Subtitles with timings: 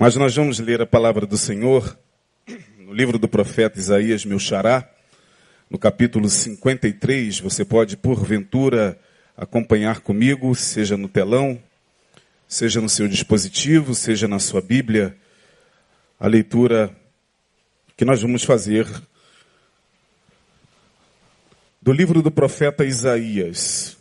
[0.00, 1.98] Mas nós vamos ler a palavra do Senhor
[2.78, 4.88] no livro do profeta Isaías, meu xará,
[5.68, 7.40] no capítulo 53.
[7.40, 8.96] Você pode, porventura,
[9.36, 11.60] acompanhar comigo, seja no telão,
[12.46, 15.16] seja no seu dispositivo, seja na sua Bíblia,
[16.20, 16.96] a leitura
[17.96, 18.86] que nós vamos fazer
[21.82, 23.96] do livro do profeta Isaías.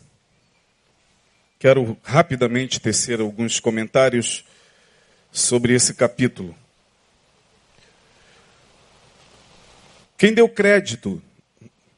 [1.57, 4.45] Quero rapidamente tecer alguns comentários
[5.37, 6.55] sobre esse capítulo.
[10.17, 11.21] Quem deu crédito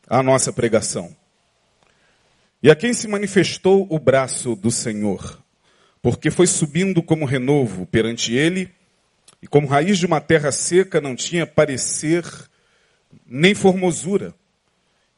[0.07, 1.15] à nossa pregação?
[2.61, 5.41] E a quem se manifestou o braço do Senhor?
[6.01, 8.69] Porque foi subindo como renovo perante ele,
[9.41, 12.25] e como raiz de uma terra seca não tinha parecer
[13.25, 14.35] nem formosura.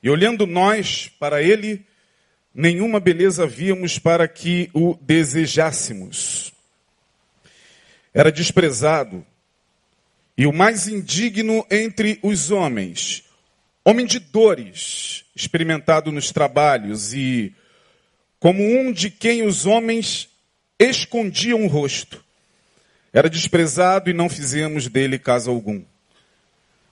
[0.04, 1.84] E olhando nós para ele,
[2.54, 6.54] nenhuma beleza víamos para que o desejássemos
[8.14, 9.26] era desprezado
[10.38, 13.24] e o mais indigno entre os homens,
[13.86, 17.54] homem de dores, experimentado nos trabalhos e
[18.40, 20.30] como um de quem os homens
[20.80, 22.24] escondiam o rosto.
[23.14, 25.84] Era desprezado e não fizemos dele caso algum.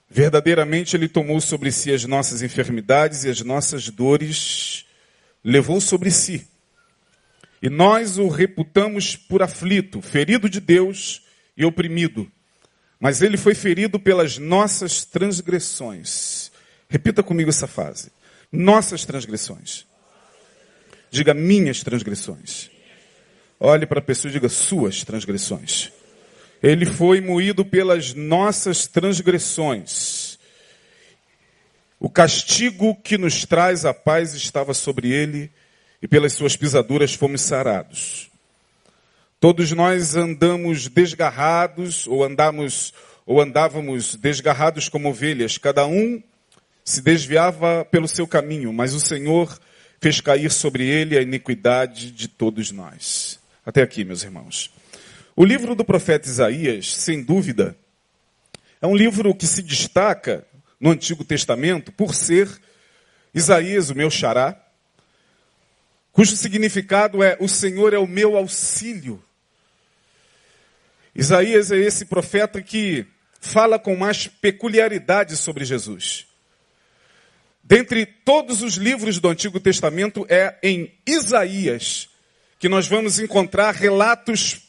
[0.10, 4.86] Verdadeiramente ele tomou sobre si as nossas enfermidades e as nossas dores
[5.44, 6.49] levou sobre si.
[7.62, 11.24] E nós o reputamos por aflito, ferido de Deus
[11.58, 12.32] e oprimido.
[13.00, 16.52] Mas ele foi ferido pelas nossas transgressões.
[16.90, 18.12] Repita comigo essa frase.
[18.52, 19.86] Nossas transgressões.
[21.12, 22.70] Diga minhas transgressões.
[23.60, 25.92] Olhe para a pessoa e diga suas transgressões.
[26.62, 30.38] Ele foi moído pelas nossas transgressões.
[32.00, 35.52] O castigo que nos traz a paz estava sobre ele
[36.02, 38.30] e pelas suas pisaduras fomos sarados.
[39.40, 42.94] Todos nós andamos desgarrados, ou andamos,
[43.26, 46.22] ou andávamos desgarrados como ovelhas, cada um
[46.84, 49.60] se desviava pelo seu caminho, mas o Senhor
[50.02, 53.40] fez cair sobre ele a iniquidade de todos nós.
[53.66, 54.72] Até aqui, meus irmãos.
[55.36, 57.78] O livro do profeta Isaías, sem dúvida,
[58.82, 60.46] é um livro que se destaca
[60.80, 62.50] no Antigo Testamento por ser
[63.34, 64.60] Isaías, o meu xará,
[66.20, 69.24] cujo significado é: O Senhor é o meu auxílio.
[71.16, 73.06] Isaías é esse profeta que
[73.40, 76.28] fala com mais peculiaridade sobre Jesus.
[77.64, 82.10] Dentre todos os livros do Antigo Testamento, é em Isaías
[82.60, 84.60] que nós vamos encontrar relatos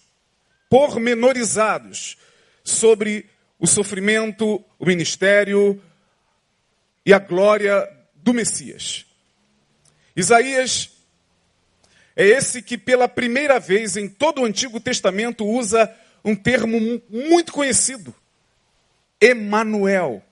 [0.68, 2.16] pormenorizados
[2.62, 3.28] sobre
[3.58, 5.82] o sofrimento, o ministério
[7.04, 9.04] e a glória do Messias.
[10.14, 10.99] Isaías
[12.20, 15.90] é esse que pela primeira vez em todo o Antigo Testamento usa
[16.22, 18.14] um termo muito conhecido,
[19.18, 20.22] Emanuel,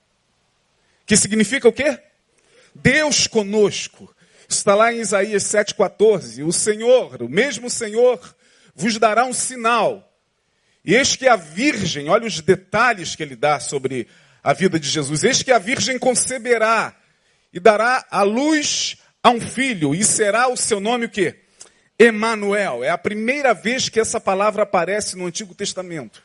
[1.07, 1.99] que significa o quê?
[2.75, 4.15] Deus conosco.
[4.47, 6.47] Está lá em Isaías 7,14.
[6.47, 8.37] O Senhor, o mesmo Senhor,
[8.75, 10.13] vos dará um sinal.
[10.85, 14.07] E eis que a Virgem, olha os detalhes que ele dá sobre
[14.45, 15.25] a vida de Jesus.
[15.25, 16.95] Eis que a Virgem conceberá
[17.51, 21.48] e dará a luz a um filho, e será o seu nome o quê?
[21.99, 22.85] Emanuel.
[22.85, 26.23] É a primeira vez que essa palavra aparece no Antigo Testamento.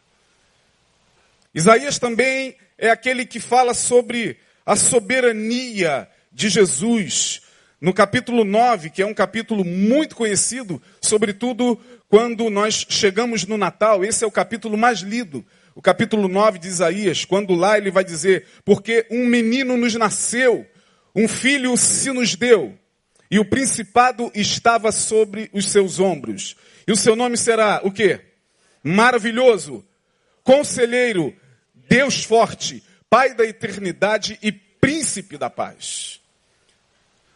[1.53, 7.41] Isaías também é aquele que fala sobre a soberania de Jesus.
[7.79, 14.05] No capítulo 9, que é um capítulo muito conhecido, sobretudo quando nós chegamos no Natal,
[14.05, 15.45] esse é o capítulo mais lido.
[15.75, 20.65] O capítulo 9 de Isaías, quando lá ele vai dizer: Porque um menino nos nasceu,
[21.15, 22.77] um filho se nos deu,
[23.33, 26.55] e o principado estava sobre os seus ombros.
[26.85, 28.21] E o seu nome será o quê?
[28.83, 29.83] Maravilhoso,
[30.43, 31.35] conselheiro,
[31.73, 36.21] Deus forte, Pai da eternidade e príncipe da paz.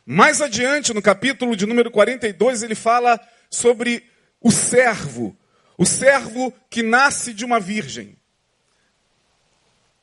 [0.05, 3.19] Mais adiante, no capítulo de número 42, ele fala
[3.49, 4.07] sobre
[4.39, 5.35] o servo,
[5.79, 8.15] o servo que nasce de uma virgem.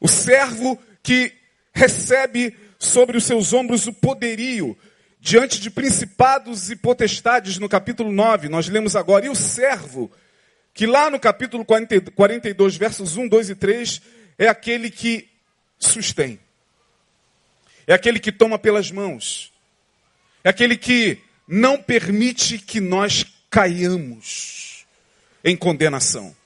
[0.01, 1.33] O servo que
[1.73, 4.77] recebe sobre os seus ombros o poderio
[5.25, 10.13] diante de principados e potestades, no capítulo 9, nós lemos agora, e o servo,
[10.75, 14.03] que lá no capítulo 40, 42, versos 1, 2 e 3,
[14.37, 15.27] é aquele que
[15.79, 16.39] sustém,
[17.87, 19.51] é aquele que toma pelas mãos,
[20.45, 21.19] é aquele que
[21.49, 24.85] não permite que nós caiamos
[25.43, 26.37] em condenação.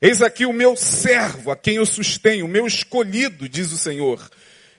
[0.00, 4.30] Eis aqui o meu servo, a quem eu sustenho, o meu escolhido, diz o Senhor,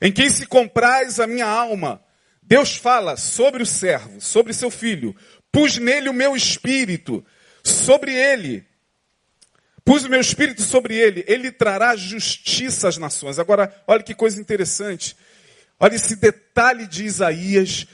[0.02, 2.02] em quem se compraz a minha alma.
[2.48, 5.14] Deus fala sobre o servo, sobre seu filho.
[5.52, 7.24] Pus nele o meu espírito,
[7.62, 8.66] sobre ele.
[9.84, 13.38] Pus o meu espírito sobre ele, ele trará justiça às nações.
[13.38, 15.16] Agora, olha que coisa interessante.
[15.80, 17.86] Olha esse detalhe de Isaías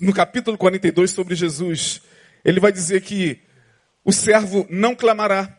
[0.00, 2.02] no capítulo 42 sobre Jesus.
[2.44, 3.40] Ele vai dizer que
[4.04, 5.58] o servo não clamará,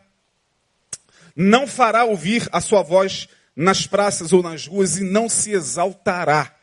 [1.34, 6.54] não fará ouvir a sua voz nas praças ou nas ruas e não se exaltará.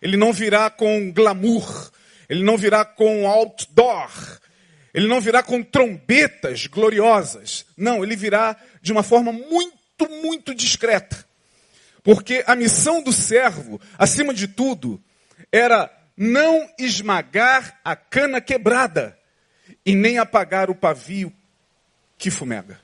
[0.00, 1.90] Ele não virá com glamour,
[2.28, 4.10] ele não virá com outdoor,
[4.94, 7.66] ele não virá com trombetas gloriosas.
[7.76, 11.24] Não, ele virá de uma forma muito, muito discreta.
[12.02, 15.02] Porque a missão do servo, acima de tudo,
[15.52, 19.18] era não esmagar a cana quebrada
[19.84, 21.32] e nem apagar o pavio
[22.16, 22.80] que fumega.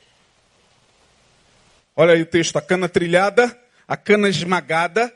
[1.97, 5.15] Olha aí o texto, a cana trilhada, a cana esmagada,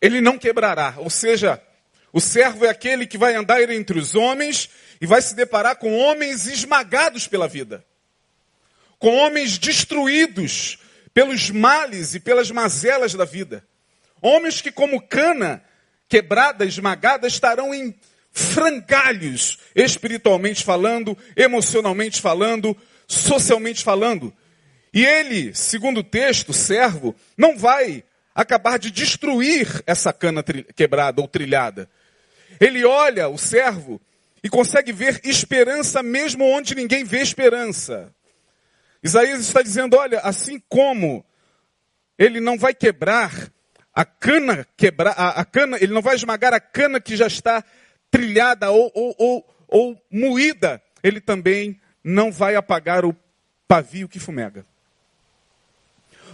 [0.00, 0.94] ele não quebrará.
[0.98, 1.62] Ou seja,
[2.12, 4.70] o servo é aquele que vai andar entre os homens
[5.00, 7.84] e vai se deparar com homens esmagados pela vida,
[8.98, 10.78] com homens destruídos
[11.12, 13.66] pelos males e pelas mazelas da vida.
[14.20, 15.62] Homens que, como cana
[16.08, 17.94] quebrada, esmagada, estarão em
[18.30, 22.76] frangalhos, espiritualmente falando, emocionalmente falando,
[23.06, 24.32] socialmente falando.
[24.92, 28.04] E ele, segundo o texto, servo, não vai
[28.36, 30.44] acabar de destruir essa cana
[30.74, 31.88] quebrada ou trilhada.
[32.60, 33.98] Ele olha o servo
[34.42, 38.14] e consegue ver esperança mesmo onde ninguém vê esperança.
[39.02, 41.24] Isaías está dizendo: olha, assim como
[42.18, 43.50] ele não vai quebrar
[43.94, 47.64] a cana quebrar, a, a, cana, ele não vai esmagar a cana que já está
[48.10, 53.16] trilhada ou, ou, ou, ou moída, ele também não vai apagar o
[53.66, 54.66] pavio que fumega.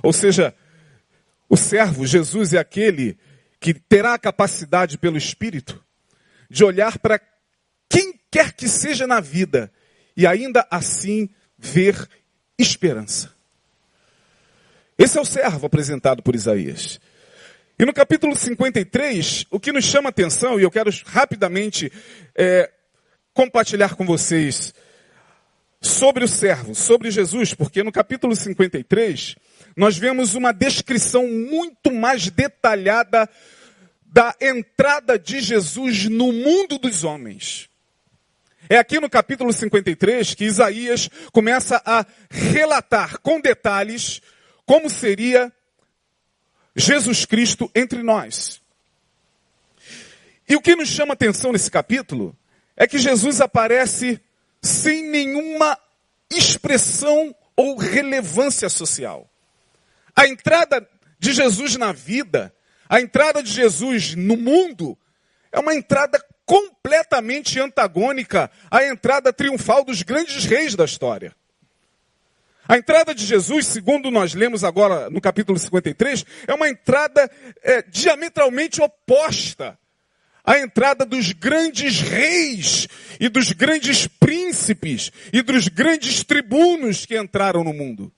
[0.02, 0.52] Ou seja,
[1.52, 3.18] o servo, Jesus, é aquele
[3.60, 5.84] que terá a capacidade pelo Espírito
[6.48, 7.20] de olhar para
[7.90, 9.70] quem quer que seja na vida
[10.16, 11.28] e ainda assim
[11.58, 12.08] ver
[12.58, 13.34] esperança.
[14.96, 16.98] Esse é o servo apresentado por Isaías.
[17.78, 21.92] E no capítulo 53, o que nos chama atenção, e eu quero rapidamente
[22.34, 22.72] é,
[23.34, 24.72] compartilhar com vocês
[25.82, 29.36] sobre o servo, sobre Jesus, porque no capítulo 53,
[29.76, 33.28] nós vemos uma descrição muito mais detalhada
[34.04, 37.68] da entrada de Jesus no mundo dos homens.
[38.68, 44.20] É aqui no capítulo 53 que Isaías começa a relatar com detalhes
[44.66, 45.52] como seria
[46.76, 48.60] Jesus Cristo entre nós.
[50.48, 52.36] E o que nos chama atenção nesse capítulo
[52.76, 54.20] é que Jesus aparece
[54.60, 55.78] sem nenhuma
[56.30, 59.31] expressão ou relevância social.
[60.14, 60.86] A entrada
[61.18, 62.54] de Jesus na vida,
[62.88, 64.98] a entrada de Jesus no mundo,
[65.50, 71.34] é uma entrada completamente antagônica à entrada triunfal dos grandes reis da história.
[72.68, 77.30] A entrada de Jesus, segundo nós lemos agora no capítulo 53, é uma entrada
[77.62, 79.78] é, diametralmente oposta
[80.44, 82.88] à entrada dos grandes reis
[83.20, 88.12] e dos grandes príncipes e dos grandes tribunos que entraram no mundo.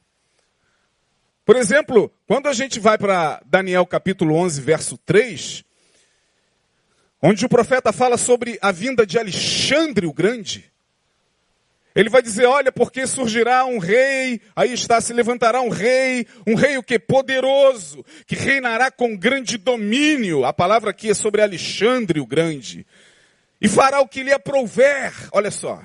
[1.45, 5.63] Por exemplo, quando a gente vai para Daniel capítulo 11, verso 3,
[7.23, 10.73] onde o profeta fala sobre a vinda de Alexandre o Grande,
[11.95, 16.55] ele vai dizer, olha, porque surgirá um rei, aí está, se levantará um rei, um
[16.55, 16.99] rei o que?
[16.99, 20.45] Poderoso, que reinará com grande domínio.
[20.45, 22.85] A palavra aqui é sobre Alexandre o Grande.
[23.61, 25.13] E fará o que lhe aprouver.
[25.31, 25.81] Olha só.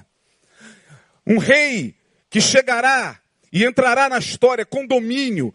[1.28, 1.96] Um rei
[2.28, 5.54] que chegará e entrará na história com domínio,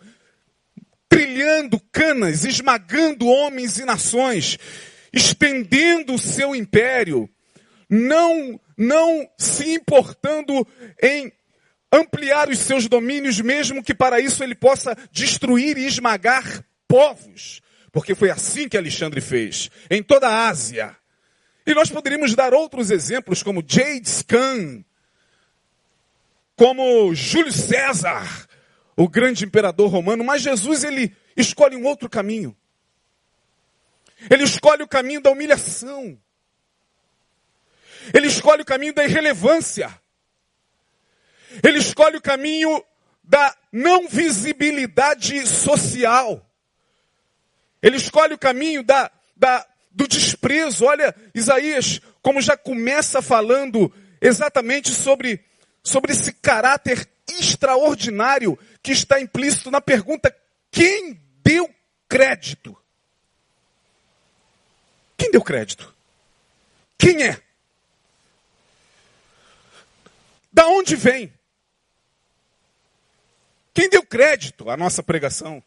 [1.08, 4.58] trilhando canas, esmagando homens e nações,
[5.12, 7.28] estendendo o seu império,
[7.88, 10.66] não não se importando
[11.00, 11.32] em
[11.92, 17.62] ampliar os seus domínios, mesmo que para isso ele possa destruir e esmagar povos.
[17.92, 20.96] Porque foi assim que Alexandre fez, em toda a Ásia.
[21.64, 24.84] E nós poderíamos dar outros exemplos, como Jades Khan,
[26.56, 28.48] como Júlio César,
[28.96, 32.56] o grande imperador romano, mas Jesus ele escolhe um outro caminho.
[34.30, 36.18] Ele escolhe o caminho da humilhação.
[38.12, 39.98] Ele escolhe o caminho da irrelevância.
[41.62, 42.82] Ele escolhe o caminho
[43.22, 46.44] da não visibilidade social.
[47.82, 50.84] Ele escolhe o caminho da, da, do desprezo.
[50.84, 55.44] Olha, Isaías, como já começa falando exatamente sobre,
[55.84, 60.34] sobre esse caráter extraordinário que está implícito na pergunta:
[60.70, 61.72] quem deu
[62.08, 62.76] crédito?
[65.16, 65.94] Quem deu crédito?
[66.98, 67.40] Quem é?
[70.52, 71.32] Da onde vem?
[73.74, 75.62] Quem deu crédito à nossa pregação?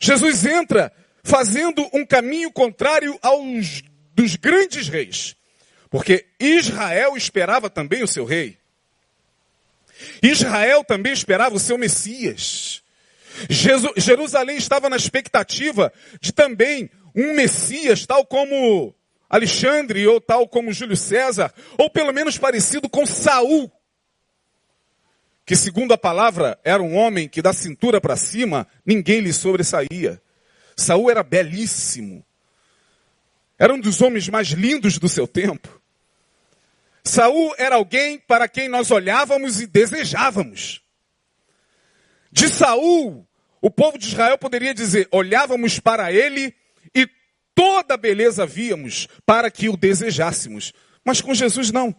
[0.00, 0.92] Jesus entra
[1.24, 3.82] fazendo um caminho contrário aos
[4.14, 5.36] dos grandes reis.
[5.90, 8.57] Porque Israel esperava também o seu rei.
[10.22, 12.82] Israel também esperava o seu Messias.
[13.96, 18.94] Jerusalém estava na expectativa de também um Messias, tal como
[19.28, 23.70] Alexandre ou tal como Júlio César, ou pelo menos parecido com Saul,
[25.44, 30.20] que segundo a palavra era um homem que da cintura para cima ninguém lhe sobressaía.
[30.76, 32.24] Saul era belíssimo.
[33.58, 35.77] Era um dos homens mais lindos do seu tempo.
[37.08, 40.82] Saul era alguém para quem nós olhávamos e desejávamos.
[42.30, 43.26] De Saul,
[43.60, 46.54] o povo de Israel poderia dizer: olhávamos para ele
[46.94, 47.08] e
[47.54, 50.72] toda beleza víamos para que o desejássemos.
[51.02, 51.96] Mas com Jesus não.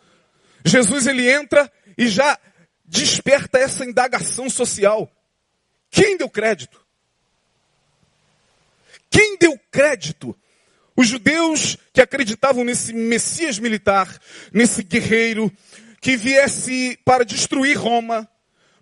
[0.64, 2.38] Jesus ele entra e já
[2.86, 5.12] desperta essa indagação social.
[5.90, 6.86] Quem deu crédito?
[9.10, 10.38] Quem deu crédito?
[11.00, 14.20] Os judeus que acreditavam nesse Messias militar,
[14.52, 15.50] nesse guerreiro,
[16.02, 18.30] que viesse para destruir Roma,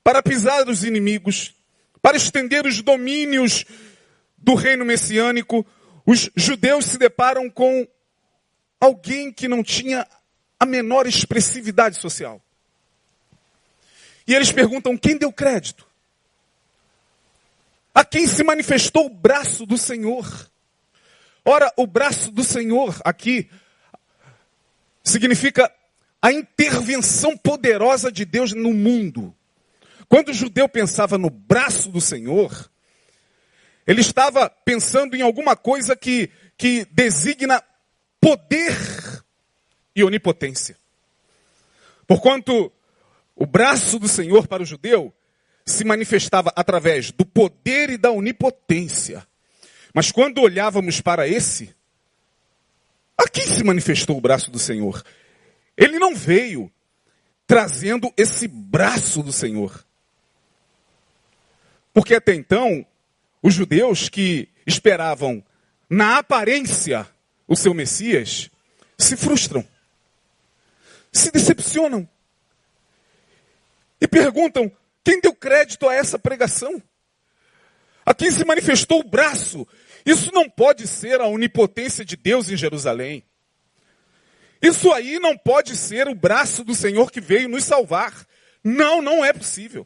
[0.03, 1.53] para pisar os inimigos,
[2.01, 3.65] para estender os domínios
[4.35, 5.63] do reino messiânico,
[6.07, 7.87] os judeus se deparam com
[8.81, 10.07] alguém que não tinha
[10.59, 12.41] a menor expressividade social.
[14.25, 15.85] E eles perguntam: quem deu crédito?
[17.93, 20.25] a quem se manifestou o braço do Senhor.
[21.49, 23.49] Ora, o braço do Senhor aqui
[25.01, 25.73] significa
[26.21, 29.33] a intervenção poderosa de Deus no mundo.
[30.09, 32.69] Quando o judeu pensava no braço do Senhor,
[33.87, 37.63] ele estava pensando em alguma coisa que, que designa
[38.19, 38.75] poder
[39.95, 40.77] e onipotência.
[42.05, 42.69] Porquanto
[43.33, 45.13] o braço do Senhor para o judeu
[45.65, 49.25] se manifestava através do poder e da onipotência.
[49.93, 51.75] Mas quando olhávamos para esse,
[53.17, 55.03] aqui se manifestou o braço do Senhor.
[55.75, 56.71] Ele não veio
[57.45, 59.85] trazendo esse braço do Senhor.
[61.93, 62.85] Porque até então,
[63.41, 65.43] os judeus que esperavam
[65.89, 67.07] na aparência
[67.47, 68.51] o seu Messias
[68.97, 69.65] se frustram,
[71.11, 72.07] se decepcionam
[74.01, 74.71] e perguntam:
[75.03, 76.81] quem deu crédito a essa pregação?
[78.07, 79.67] A quem se manifestou o braço?
[80.05, 83.21] Isso não pode ser a onipotência de Deus em Jerusalém.
[84.61, 88.25] Isso aí não pode ser o braço do Senhor que veio nos salvar.
[88.63, 89.85] Não, não é possível.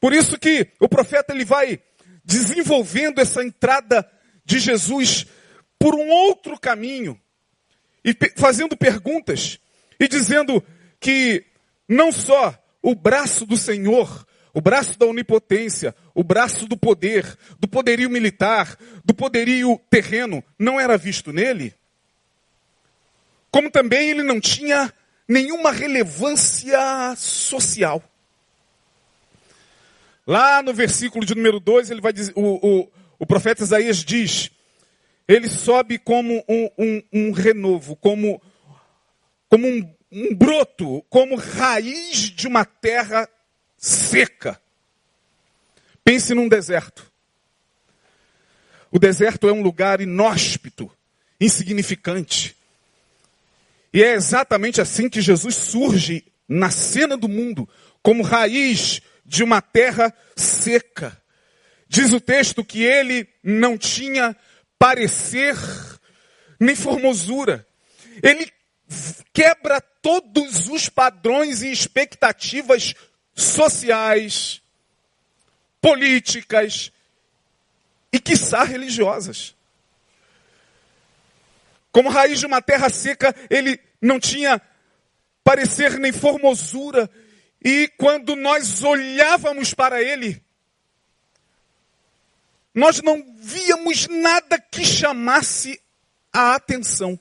[0.00, 1.82] Por isso que o profeta ele vai
[2.24, 4.10] desenvolvendo essa entrada
[4.42, 5.26] de Jesus
[5.78, 7.20] por um outro caminho
[8.02, 9.60] e fazendo perguntas
[10.00, 10.64] e dizendo
[10.98, 11.44] que
[11.86, 17.68] não só o braço do Senhor, o braço da onipotência, o braço do poder, do
[17.68, 21.74] poderio militar, do poderio terreno, não era visto nele?
[23.50, 24.92] Como também ele não tinha
[25.28, 28.02] nenhuma relevância social.
[30.26, 32.88] Lá no versículo de número 2, ele vai dizer, o, o,
[33.18, 34.50] o profeta Isaías diz,
[35.26, 38.40] ele sobe como um, um, um renovo, como,
[39.48, 43.28] como um, um broto como raiz de uma terra
[43.80, 44.60] seca.
[46.04, 47.10] Pense num deserto.
[48.90, 50.90] O deserto é um lugar inóspito,
[51.40, 52.56] insignificante.
[53.92, 57.68] E é exatamente assim que Jesus surge na cena do mundo,
[58.02, 61.20] como raiz de uma terra seca.
[61.88, 64.36] Diz o texto que ele não tinha
[64.78, 65.56] parecer
[66.58, 67.66] nem formosura.
[68.22, 68.50] Ele
[69.32, 72.94] quebra todos os padrões e expectativas
[73.42, 74.62] sociais,
[75.80, 76.92] políticas
[78.12, 79.54] e, quiçá, religiosas.
[81.92, 84.60] Como raiz de uma terra seca, ele não tinha
[85.42, 87.10] parecer nem formosura,
[87.62, 90.42] e quando nós olhávamos para ele,
[92.74, 95.80] nós não víamos nada que chamasse
[96.32, 97.18] a atenção.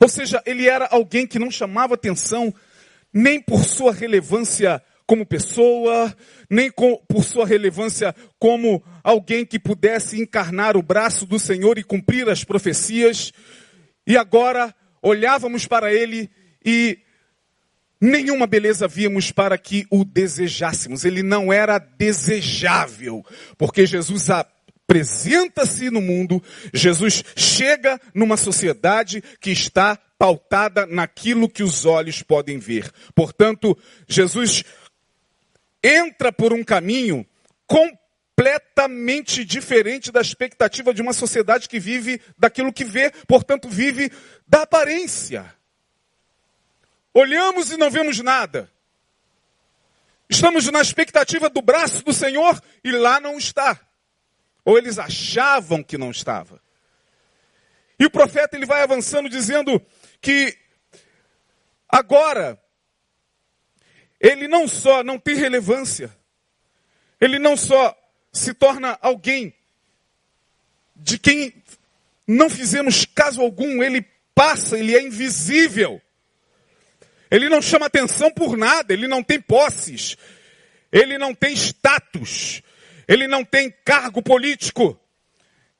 [0.00, 2.54] Ou seja, ele era alguém que não chamava atenção
[3.14, 6.14] nem por sua relevância como pessoa,
[6.50, 11.84] nem com, por sua relevância como alguém que pudesse encarnar o braço do Senhor e
[11.84, 13.32] cumprir as profecias.
[14.06, 16.30] E agora olhávamos para ele
[16.64, 16.98] e
[18.00, 21.04] nenhuma beleza víamos para que o desejássemos.
[21.04, 23.24] Ele não era desejável,
[23.56, 26.42] porque Jesus apresenta-se no mundo,
[26.72, 32.90] Jesus chega numa sociedade que está pautada naquilo que os olhos podem ver.
[33.14, 34.64] Portanto, Jesus
[35.82, 37.26] entra por um caminho
[37.66, 44.10] completamente diferente da expectativa de uma sociedade que vive daquilo que vê, portanto, vive
[44.46, 45.54] da aparência.
[47.12, 48.70] Olhamos e não vemos nada.
[50.28, 53.78] Estamos na expectativa do braço do Senhor e lá não está.
[54.64, 56.60] Ou eles achavam que não estava.
[57.98, 59.80] E o profeta ele vai avançando dizendo
[60.24, 60.56] que
[61.86, 62.58] agora
[64.18, 66.10] ele não só não tem relevância,
[67.20, 67.94] ele não só
[68.32, 69.54] se torna alguém
[70.96, 71.62] de quem
[72.26, 74.02] não fizemos caso algum, ele
[74.34, 76.00] passa, ele é invisível.
[77.30, 80.16] Ele não chama atenção por nada, ele não tem posses,
[80.90, 82.62] ele não tem status,
[83.06, 84.98] ele não tem cargo político,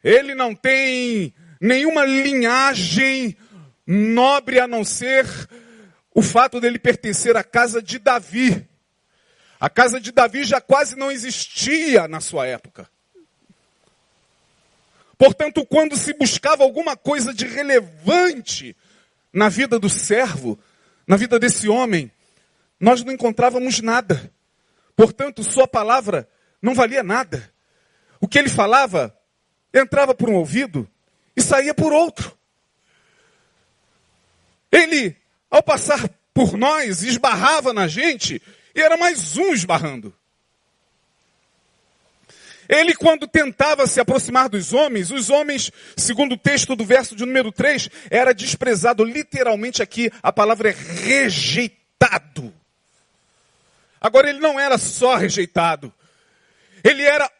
[0.02, 3.38] ele não tem nenhuma linhagem
[3.86, 5.26] nobre a não ser
[6.14, 8.68] o fato dele pertencer à casa de Davi.
[9.58, 12.88] A casa de Davi já quase não existia na sua época.
[15.16, 18.76] Portanto, quando se buscava alguma coisa de relevante
[19.32, 20.58] na vida do servo,
[21.06, 22.10] na vida desse homem,
[22.78, 24.30] nós não encontrávamos nada.
[24.96, 26.28] Portanto, sua palavra
[26.60, 27.52] não valia nada.
[28.20, 29.16] O que ele falava
[29.72, 30.88] entrava por um ouvido
[31.36, 32.36] e saía por outro.
[34.74, 35.16] Ele,
[35.48, 38.42] ao passar por nós, esbarrava na gente
[38.74, 40.12] e era mais um esbarrando.
[42.68, 47.24] Ele, quando tentava se aproximar dos homens, os homens, segundo o texto do verso de
[47.24, 49.04] número 3, era desprezado.
[49.04, 52.52] Literalmente aqui, a palavra é rejeitado.
[54.00, 55.92] Agora, ele não era só rejeitado.
[56.82, 57.30] Ele era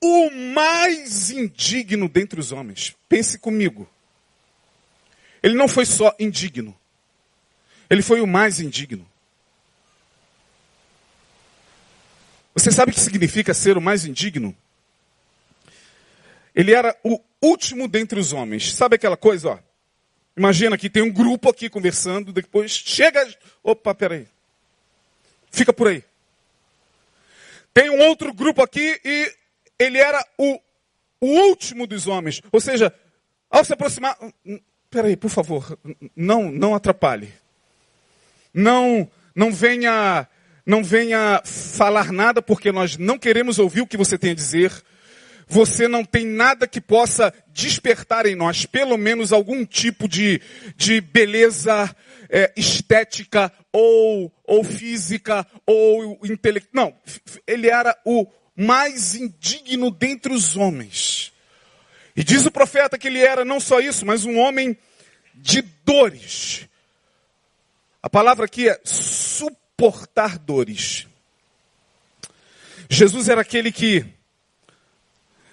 [0.00, 2.96] o mais indigno dentre os homens.
[3.08, 3.88] Pense comigo.
[5.48, 6.78] Ele não foi só indigno.
[7.88, 9.08] Ele foi o mais indigno.
[12.52, 14.54] Você sabe o que significa ser o mais indigno?
[16.54, 18.74] Ele era o último dentre os homens.
[18.74, 19.58] Sabe aquela coisa, ó?
[20.36, 23.26] Imagina que tem um grupo aqui conversando, depois chega.
[23.62, 24.28] Opa, peraí.
[25.50, 26.04] Fica por aí.
[27.72, 29.34] Tem um outro grupo aqui e
[29.78, 30.60] ele era o,
[31.22, 32.42] o último dos homens.
[32.52, 32.94] Ou seja,
[33.48, 34.14] ao se aproximar.
[34.90, 35.78] Peraí, por favor,
[36.16, 37.32] não, não atrapalhe.
[38.54, 40.26] Não, não venha
[40.64, 44.70] não venha falar nada porque nós não queremos ouvir o que você tem a dizer.
[45.46, 50.42] Você não tem nada que possa despertar em nós, pelo menos algum tipo de,
[50.76, 51.96] de beleza
[52.28, 56.88] é, estética ou, ou física ou intelectual.
[56.88, 56.94] Não,
[57.46, 61.32] ele era o mais indigno dentre os homens.
[62.18, 64.76] E diz o profeta que ele era não só isso, mas um homem
[65.36, 66.68] de dores.
[68.02, 71.06] A palavra aqui é suportar dores.
[72.90, 74.04] Jesus era aquele que,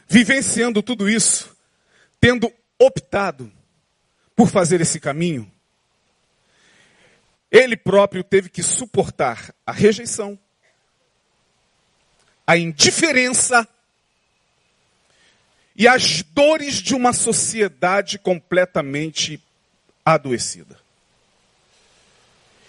[0.08, 1.56] vivenciando tudo isso,
[2.20, 3.54] tendo optado
[4.36, 5.52] por fazer esse caminho,
[7.52, 10.36] ele próprio teve que suportar a rejeição,
[12.48, 13.68] a indiferença
[15.76, 19.42] e as dores de uma sociedade completamente
[20.06, 20.80] adoecida.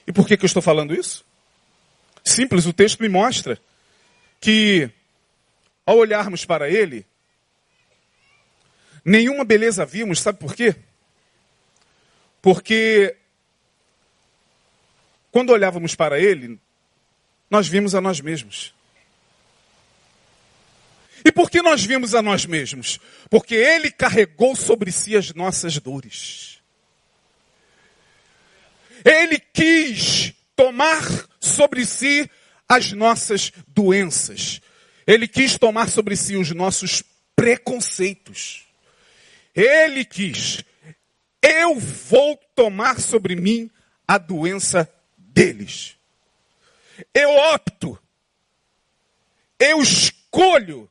[0.06, 1.24] E por que, que eu estou falando isso?
[2.24, 3.60] Simples, o texto me mostra
[4.40, 4.90] que,
[5.84, 7.06] ao olharmos para ele,
[9.04, 10.74] nenhuma beleza vimos, sabe por quê?
[12.42, 13.16] Porque,
[15.30, 16.58] quando olhávamos para ele,
[17.48, 18.75] nós vimos a nós mesmos.
[21.26, 23.00] E por que nós vimos a nós mesmos?
[23.28, 26.60] Porque ele carregou sobre si as nossas dores.
[29.04, 31.02] Ele quis tomar
[31.40, 32.30] sobre si
[32.68, 34.60] as nossas doenças.
[35.04, 37.02] Ele quis tomar sobre si os nossos
[37.34, 38.64] preconceitos.
[39.52, 40.62] Ele quis,
[41.42, 43.68] eu vou tomar sobre mim
[44.06, 45.96] a doença deles.
[47.12, 47.98] Eu opto,
[49.58, 50.88] eu escolho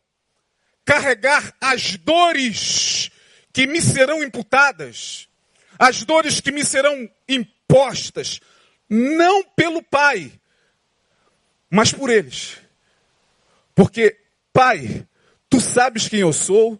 [0.85, 3.09] carregar as dores
[3.51, 5.27] que me serão imputadas,
[5.77, 8.39] as dores que me serão impostas,
[8.87, 10.31] não pelo Pai,
[11.69, 12.57] mas por eles.
[13.73, 14.17] Porque,
[14.53, 15.05] Pai,
[15.49, 16.79] tu sabes quem eu sou,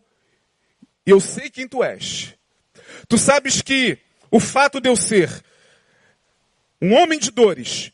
[1.06, 2.36] eu sei quem tu és.
[3.08, 3.98] Tu sabes que
[4.32, 5.44] o fato de eu ser
[6.82, 7.92] um homem de dores,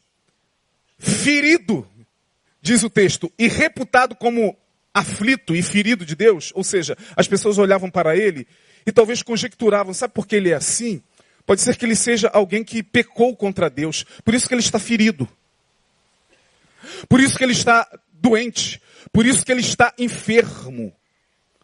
[0.99, 1.87] ferido,
[2.61, 4.57] diz o texto, e reputado como
[4.93, 8.47] aflito e ferido de Deus, ou seja, as pessoas olhavam para ele
[8.85, 11.01] e talvez conjecturavam, sabe por que ele é assim?
[11.45, 14.79] Pode ser que ele seja alguém que pecou contra Deus, por isso que ele está
[14.79, 15.27] ferido.
[17.07, 18.81] Por isso que ele está doente.
[19.11, 20.93] Por isso que ele está enfermo.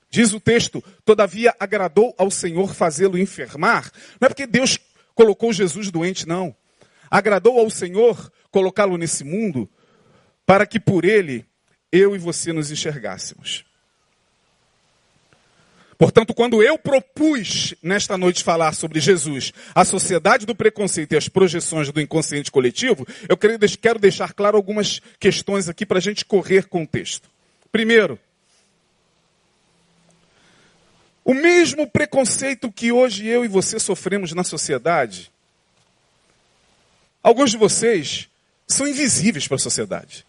[0.09, 3.91] Diz o texto, todavia agradou ao Senhor fazê-lo enfermar.
[4.19, 4.77] Não é porque Deus
[5.13, 6.55] colocou Jesus doente, não.
[7.09, 9.69] Agradou ao Senhor colocá-lo nesse mundo
[10.45, 11.45] para que por ele
[11.91, 13.65] eu e você nos enxergássemos.
[15.97, 21.27] Portanto, quando eu propus nesta noite falar sobre Jesus, a sociedade do preconceito e as
[21.27, 26.67] projeções do inconsciente coletivo, eu quero deixar claro algumas questões aqui para a gente correr
[26.67, 27.27] com o texto.
[27.71, 28.19] Primeiro,
[31.25, 35.31] o mesmo preconceito que hoje eu e você sofremos na sociedade,
[37.23, 38.29] alguns de vocês
[38.67, 40.26] são invisíveis para a sociedade.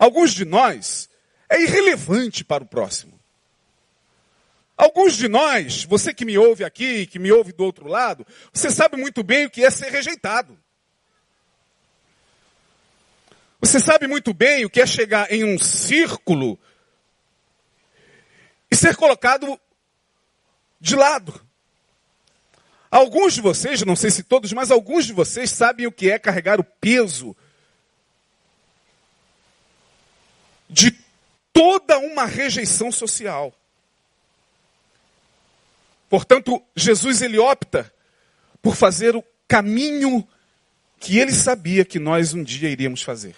[0.00, 1.10] Alguns de nós
[1.46, 3.20] é irrelevante para o próximo.
[4.74, 8.70] Alguns de nós, você que me ouve aqui, que me ouve do outro lado, você
[8.70, 10.58] sabe muito bem o que é ser rejeitado.
[13.60, 16.58] Você sabe muito bem o que é chegar em um círculo
[18.70, 19.60] e ser colocado
[20.80, 21.46] de lado.
[22.90, 26.18] Alguns de vocês, não sei se todos, mas alguns de vocês sabem o que é
[26.18, 27.36] carregar o peso
[30.70, 30.96] de
[31.52, 33.52] toda uma rejeição social.
[36.08, 37.92] Portanto, Jesus ele opta
[38.62, 40.26] por fazer o caminho
[40.98, 43.34] que ele sabia que nós um dia iríamos fazer.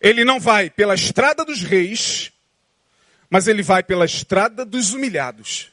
[0.00, 2.32] Ele não vai pela estrada dos reis,
[3.28, 5.70] mas ele vai pela estrada dos humilhados.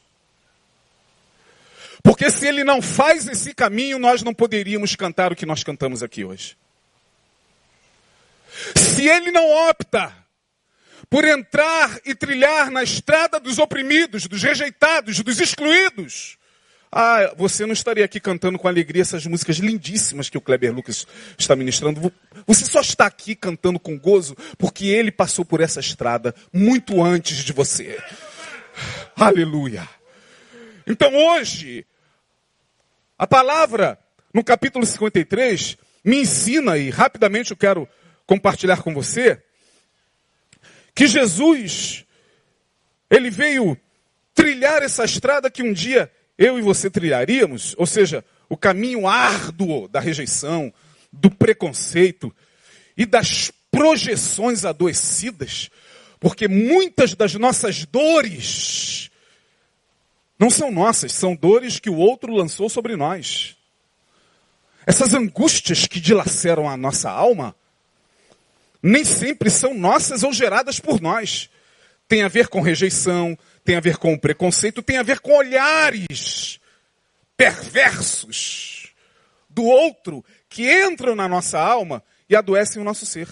[2.02, 6.02] Porque se ele não faz esse caminho, nós não poderíamos cantar o que nós cantamos
[6.02, 6.54] aqui hoje.
[8.76, 10.12] Se ele não opta
[11.10, 16.38] por entrar e trilhar na estrada dos oprimidos, dos rejeitados, dos excluídos,
[16.96, 21.04] ah, você não estaria aqui cantando com alegria essas músicas lindíssimas que o Kleber Lucas
[21.36, 22.12] está ministrando.
[22.46, 27.38] Você só está aqui cantando com gozo porque ele passou por essa estrada muito antes
[27.38, 28.00] de você.
[29.16, 29.88] Aleluia.
[30.86, 31.84] Então hoje,
[33.18, 33.98] a palavra
[34.32, 37.88] no capítulo 53 me ensina, e rapidamente eu quero
[38.26, 39.42] compartilhar com você,
[40.94, 42.04] que Jesus,
[43.10, 43.78] ele veio
[44.34, 49.88] trilhar essa estrada que um dia eu e você trilharíamos, ou seja, o caminho árduo
[49.88, 50.72] da rejeição,
[51.12, 52.34] do preconceito
[52.96, 55.70] e das projeções adoecidas,
[56.18, 59.10] porque muitas das nossas dores
[60.38, 63.56] não são nossas, são dores que o outro lançou sobre nós.
[64.86, 67.54] Essas angústias que dilaceram a nossa alma,
[68.86, 71.48] nem sempre são nossas ou geradas por nós.
[72.06, 76.60] Tem a ver com rejeição, tem a ver com preconceito, tem a ver com olhares
[77.34, 78.92] perversos
[79.48, 83.26] do outro que entram na nossa alma e adoecem o nosso ser.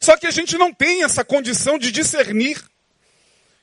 [0.00, 2.60] Só que a gente não tem essa condição de discernir.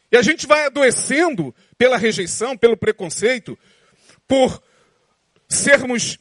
[0.09, 3.59] E a gente vai adoecendo pela rejeição, pelo preconceito,
[4.25, 4.63] por
[5.49, 6.17] sermos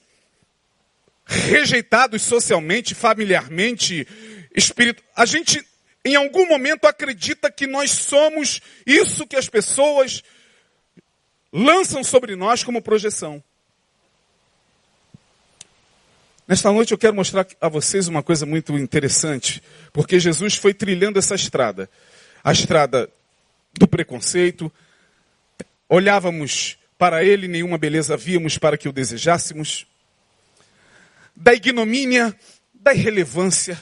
[1.26, 4.06] rejeitados socialmente, familiarmente,
[4.54, 5.02] espírito.
[5.16, 5.64] A gente
[6.04, 10.22] em algum momento acredita que nós somos isso que as pessoas
[11.50, 13.42] lançam sobre nós como projeção.
[16.46, 19.62] Nesta noite eu quero mostrar a vocês uma coisa muito interessante,
[19.94, 21.88] porque Jesus foi trilhando essa estrada,
[22.42, 23.08] a estrada
[23.72, 24.70] do preconceito.
[25.88, 29.86] Olhávamos para ele, nenhuma beleza víamos para que o desejássemos,
[31.34, 32.38] da ignomínia,
[32.72, 33.80] da irrelevância,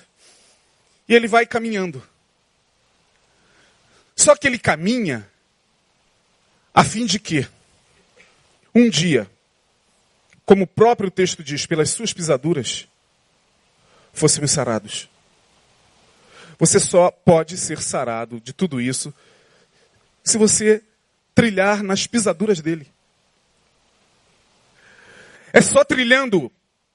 [1.09, 2.03] e ele vai caminhando.
[4.17, 5.29] Só que ele caminha
[6.73, 7.47] a fim de que,
[8.75, 9.31] um dia,
[10.45, 12.89] como o próprio texto diz, pelas suas pisaduras,
[14.13, 15.09] fôssemos sarados.
[16.59, 19.13] Você só pode ser sarado de tudo isso
[20.23, 20.83] se você
[21.35, 22.87] trilhar nas pisaduras dele.
[25.53, 26.51] É só trilhando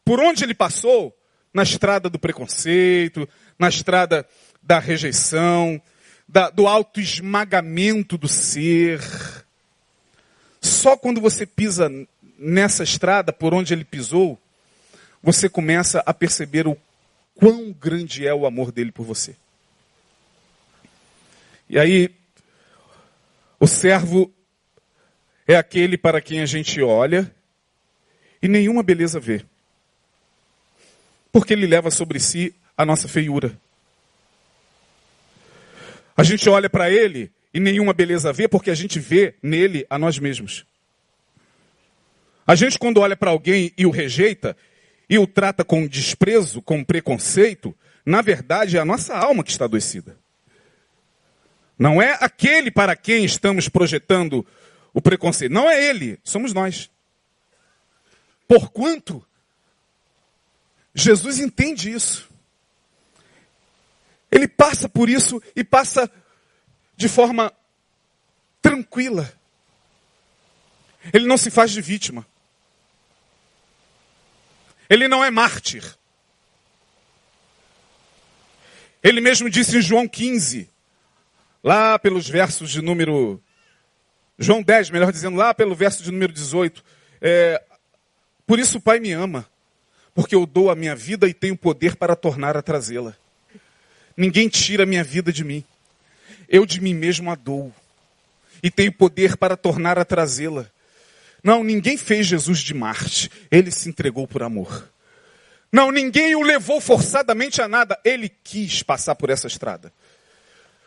[0.07, 1.13] por onde ele passou,
[1.53, 3.27] na estrada do preconceito,
[3.59, 4.25] na estrada
[4.63, 5.81] da rejeição,
[6.25, 9.01] da, do autoesmagamento do ser.
[10.61, 11.91] Só quando você pisa
[12.39, 14.39] nessa estrada por onde ele pisou,
[15.21, 16.77] você começa a perceber o
[17.35, 19.35] quão grande é o amor dele por você.
[21.69, 22.15] E aí,
[23.59, 24.33] o servo
[25.45, 27.29] é aquele para quem a gente olha
[28.41, 29.43] e nenhuma beleza vê.
[31.37, 33.55] Porque ele leva sobre si a nossa feiura.
[36.17, 39.99] A gente olha para ele e nenhuma beleza vê, porque a gente vê nele a
[39.99, 40.65] nós mesmos.
[42.47, 44.57] A gente, quando olha para alguém e o rejeita,
[45.07, 49.65] e o trata com desprezo, com preconceito, na verdade é a nossa alma que está
[49.65, 50.17] adoecida.
[51.77, 54.43] Não é aquele para quem estamos projetando
[54.91, 55.51] o preconceito.
[55.51, 56.89] Não é ele, somos nós.
[58.47, 59.23] Porquanto,
[60.97, 62.27] Jesus entende isso.
[64.31, 66.11] Ele passa por isso e passa
[66.95, 67.53] de forma
[68.63, 69.31] tranquila.
[71.13, 72.25] Ele não se faz de vítima.
[74.89, 75.83] Ele não é mártir.
[79.03, 80.67] Ele mesmo disse em João 15,
[81.63, 83.41] lá pelos versos de número.
[84.39, 86.83] João 10, melhor dizendo, lá pelo verso de número 18.
[87.21, 87.63] É,
[88.47, 89.47] Por isso o Pai me ama,
[90.17, 93.15] porque eu dou a minha vida e tenho poder para tornar a trazê-la.
[94.17, 95.63] Ninguém tira a minha vida de mim.
[96.49, 97.71] Eu de mim mesmo a dou.
[98.63, 100.65] E tenho poder para tornar a trazê-la.
[101.43, 103.29] Não, ninguém fez Jesus de Marte.
[103.51, 104.91] Ele se entregou por amor.
[105.71, 107.95] Não, ninguém o levou forçadamente a nada.
[108.03, 109.93] Ele quis passar por essa estrada.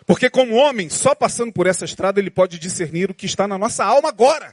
[0.09, 3.57] Porque como homem, só passando por essa estrada, ele pode discernir o que está na
[3.57, 4.53] nossa alma agora.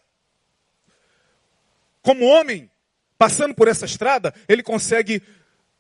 [2.04, 2.70] Como homem,
[3.18, 5.22] passando por essa estrada, ele consegue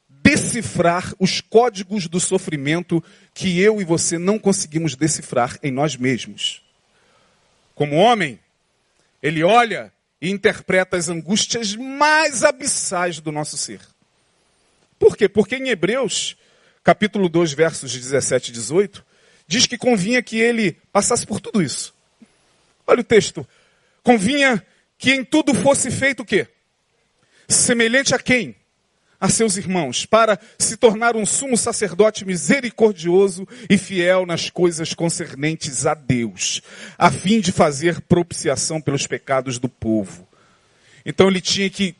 [0.09, 6.61] decifrar os códigos do sofrimento que eu e você não conseguimos decifrar em nós mesmos.
[7.75, 8.39] Como homem,
[9.21, 13.79] ele olha e interpreta as angústias mais abissais do nosso ser.
[14.97, 15.29] Por quê?
[15.29, 16.35] Porque em Hebreus,
[16.83, 19.05] capítulo 2, versos 17 e 18,
[19.47, 21.93] diz que convinha que ele passasse por tudo isso.
[22.85, 23.47] Olha o texto.
[24.01, 24.65] Convinha
[24.97, 26.47] que em tudo fosse feito o quê?
[27.47, 28.55] Semelhante a quem?
[29.19, 35.87] A seus irmãos, para se tornar um sumo sacerdote misericordioso e fiel nas coisas concernentes
[35.87, 36.61] a Deus,
[36.97, 40.27] a fim de fazer propiciação pelos pecados do povo.
[41.03, 41.95] Então ele tinha que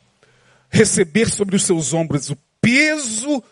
[0.70, 3.42] receber sobre os seus ombros o peso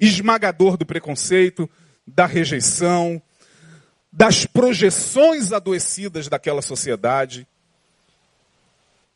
[0.00, 1.70] esmagador do preconceito,
[2.06, 3.22] da rejeição,
[4.12, 7.46] das projeções adoecidas daquela sociedade,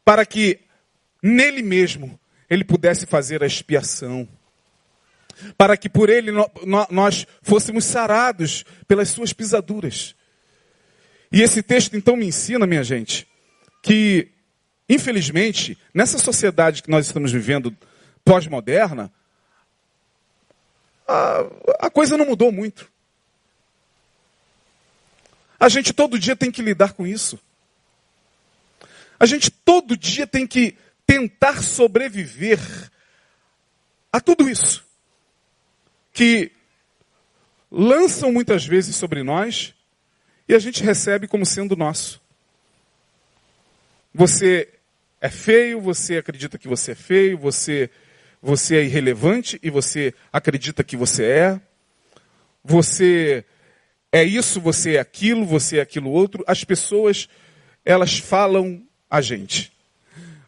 [0.04, 0.60] para que
[1.22, 4.26] nele mesmo ele pudesse fazer a expiação,
[5.56, 6.30] para que por ele
[6.90, 10.14] nós fôssemos sarados pelas suas pisaduras.
[11.30, 13.26] E esse texto então me ensina, minha gente,
[13.82, 14.28] que
[14.88, 17.76] infelizmente nessa sociedade que nós estamos vivendo
[18.24, 19.12] pós-moderna,
[21.06, 22.90] a, a coisa não mudou muito.
[25.60, 27.38] A gente todo dia tem que lidar com isso.
[29.20, 30.76] A gente todo dia tem que
[31.08, 32.60] tentar sobreviver
[34.12, 34.86] a tudo isso
[36.12, 36.52] que
[37.70, 39.74] lançam muitas vezes sobre nós
[40.46, 42.20] e a gente recebe como sendo nosso.
[44.12, 44.68] Você
[45.18, 47.90] é feio, você acredita que você é feio, você
[48.42, 51.60] você é irrelevante e você acredita que você é.
[52.62, 53.44] Você
[54.12, 56.44] é isso, você é aquilo, você é aquilo outro.
[56.46, 57.28] As pessoas,
[57.84, 59.72] elas falam a gente.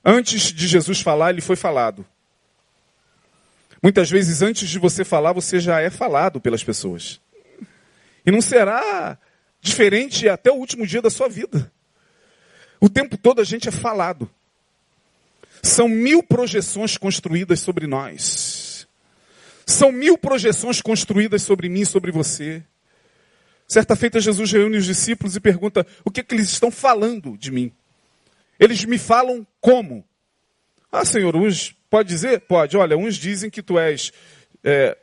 [0.04, 2.06] Antes de Jesus falar, ele foi falado.
[3.82, 7.20] Muitas vezes, antes de você falar, você já é falado pelas pessoas.
[8.24, 9.18] E não será
[9.60, 11.70] diferente até o último dia da sua vida.
[12.80, 14.28] O tempo todo a gente é falado.
[15.62, 18.88] São mil projeções construídas sobre nós.
[19.66, 22.62] São mil projeções construídas sobre mim e sobre você.
[23.68, 27.36] Certa feita, Jesus reúne os discípulos e pergunta: o que, é que eles estão falando
[27.36, 27.72] de mim?
[28.60, 30.04] Eles me falam como?
[30.92, 32.40] Ah, Senhor, uns, pode dizer?
[32.42, 32.76] Pode.
[32.76, 34.12] Olha, uns dizem que tu és
[34.62, 34.96] é,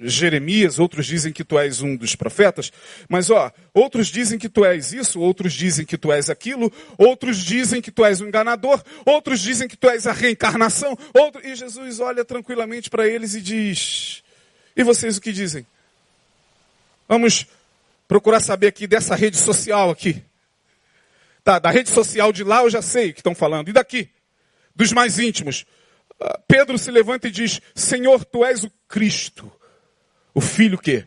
[0.00, 2.72] Jeremias, outros dizem que tu és um dos profetas,
[3.08, 7.38] mas ó, outros dizem que tu és isso, outros dizem que tu és aquilo, outros
[7.38, 11.46] dizem que tu és um enganador, outros dizem que tu és a reencarnação, outro...
[11.46, 14.22] e Jesus olha tranquilamente para eles e diz:
[14.76, 15.66] E vocês o que dizem?
[17.08, 17.46] Vamos
[18.08, 20.22] procurar saber aqui dessa rede social aqui.
[21.44, 23.68] Tá, da rede social de lá eu já sei que estão falando.
[23.68, 24.08] E daqui?
[24.74, 25.66] Dos mais íntimos.
[26.20, 29.50] Ah, Pedro se levanta e diz: Senhor, tu és o Cristo,
[30.32, 31.06] o filho que?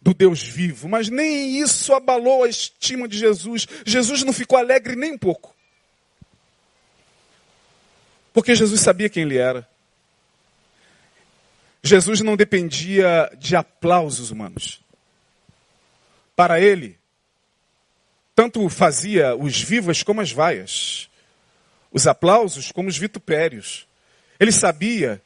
[0.00, 0.88] Do Deus vivo.
[0.88, 3.66] Mas nem isso abalou a estima de Jesus.
[3.86, 5.54] Jesus não ficou alegre nem um pouco.
[8.32, 9.68] Porque Jesus sabia quem ele era.
[11.82, 14.80] Jesus não dependia de aplausos humanos.
[16.34, 16.98] Para ele,
[18.34, 21.10] tanto fazia os vivas como as vaias,
[21.90, 23.86] os aplausos como os vitupérios.
[24.40, 25.22] Ele sabia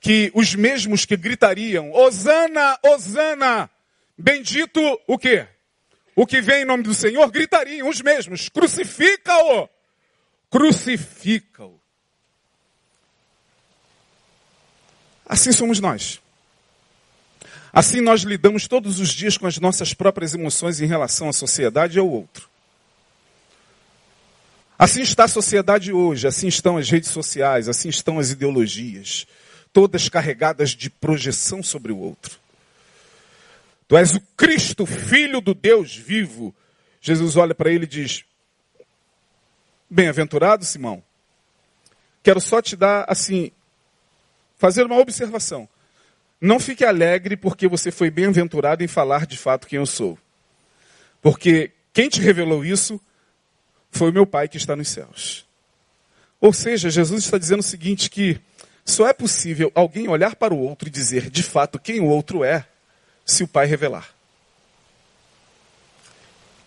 [0.00, 3.70] que os mesmos que gritariam, Osana, Osana,
[4.16, 5.46] bendito o quê?
[6.14, 9.68] O que vem em nome do Senhor, gritariam os mesmos, crucifica-o,
[10.50, 11.78] crucifica-o.
[15.26, 16.20] Assim somos nós.
[17.76, 21.98] Assim nós lidamos todos os dias com as nossas próprias emoções em relação à sociedade
[21.98, 22.48] e ao outro.
[24.78, 29.26] Assim está a sociedade hoje, assim estão as redes sociais, assim estão as ideologias,
[29.74, 32.40] todas carregadas de projeção sobre o outro.
[33.86, 36.56] Tu és o Cristo, filho do Deus vivo.
[36.98, 38.24] Jesus olha para ele e diz:
[39.90, 41.02] Bem-aventurado, Simão.
[42.22, 43.52] Quero só te dar, assim,
[44.56, 45.68] fazer uma observação.
[46.40, 50.18] Não fique alegre porque você foi bem-aventurado em falar de fato quem eu sou.
[51.22, 53.00] Porque quem te revelou isso
[53.90, 55.46] foi o meu Pai que está nos céus.
[56.40, 58.38] Ou seja, Jesus está dizendo o seguinte: que
[58.84, 62.44] só é possível alguém olhar para o outro e dizer de fato quem o outro
[62.44, 62.66] é,
[63.24, 64.14] se o Pai revelar.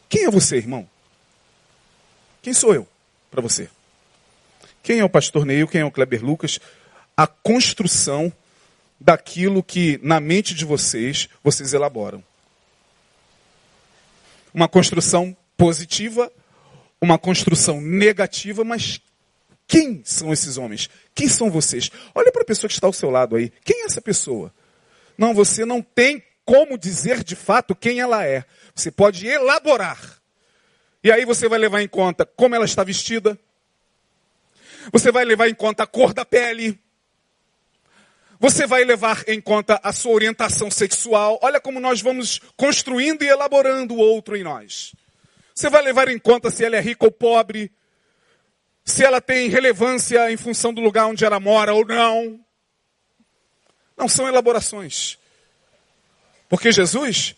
[0.09, 0.89] Quem é você, irmão?
[2.41, 2.87] Quem sou eu
[3.29, 3.69] para você?
[4.81, 5.67] Quem é o pastor Neil?
[5.67, 6.59] Quem é o Kleber Lucas?
[7.15, 8.33] A construção
[8.99, 12.23] daquilo que na mente de vocês vocês elaboram.
[14.53, 16.31] Uma construção positiva,
[16.99, 18.99] uma construção negativa, mas
[19.67, 20.89] quem são esses homens?
[21.13, 21.91] Quem são vocês?
[22.15, 23.51] Olha para a pessoa que está ao seu lado aí.
[23.63, 24.53] Quem é essa pessoa?
[25.17, 28.43] Não, você não tem como dizer de fato quem ela é.
[28.73, 30.19] Você pode elaborar.
[31.03, 33.37] E aí você vai levar em conta como ela está vestida,
[34.91, 36.79] você vai levar em conta a cor da pele.
[38.39, 41.37] Você vai levar em conta a sua orientação sexual.
[41.41, 44.95] Olha como nós vamos construindo e elaborando o outro em nós.
[45.53, 47.69] Você vai levar em conta se ela é rica ou pobre,
[48.85, 52.39] se ela tem relevância em função do lugar onde ela mora ou não.
[53.97, 55.17] Não são elaborações.
[56.47, 57.35] Porque Jesus,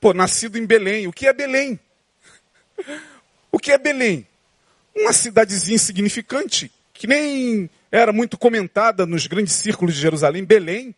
[0.00, 1.08] pô, nascido em Belém.
[1.08, 1.78] O que é Belém?
[3.50, 4.28] O que é Belém?
[4.94, 10.94] Uma cidadezinha insignificante que nem era muito comentada nos grandes círculos de Jerusalém, Belém.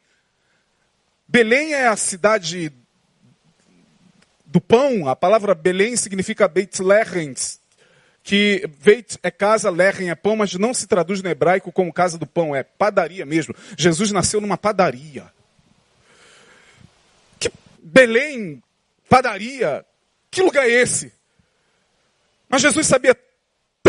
[1.29, 2.73] Belém é a cidade
[4.45, 5.09] do pão.
[5.09, 7.35] A palavra Belém significa Beit Lehem,
[8.25, 12.19] que Beit é casa, Lehem é pão, mas não se traduz no hebraico como casa
[12.19, 13.55] do pão, é padaria mesmo.
[13.77, 15.33] Jesus nasceu numa padaria.
[17.39, 17.49] Que
[17.81, 18.61] Belém,
[19.09, 19.87] padaria,
[20.33, 21.13] que lugar é esse?
[22.49, 23.15] Mas Jesus sabia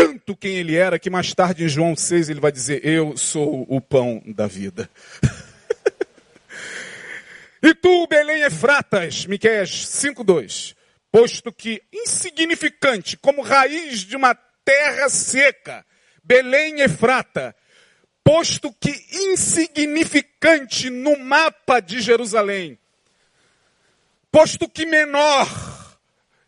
[0.00, 3.66] tanto quem ele era que mais tarde em João 6 ele vai dizer: Eu sou
[3.68, 4.88] o pão da vida.
[7.62, 10.74] e tu, Belém Efratas, Miqueias 5:2,
[11.12, 14.34] posto que insignificante, como raiz de uma
[14.64, 15.84] terra seca,
[16.24, 17.54] Belém Efrata,
[18.24, 22.78] posto que insignificante no mapa de Jerusalém,
[24.32, 25.69] posto que menor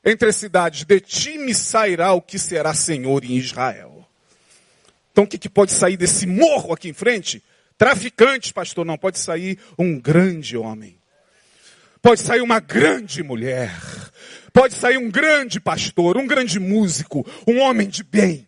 [0.05, 4.09] entre as cidades, de ti me sairá o que será Senhor em Israel.
[5.13, 7.43] Então o que, que pode sair desse morro aqui em frente?
[7.77, 10.99] Traficantes, pastor, não, pode sair um grande homem.
[12.01, 13.73] Pode sair uma grande mulher.
[14.53, 18.47] Pode sair um grande pastor, um grande músico, um homem de bem.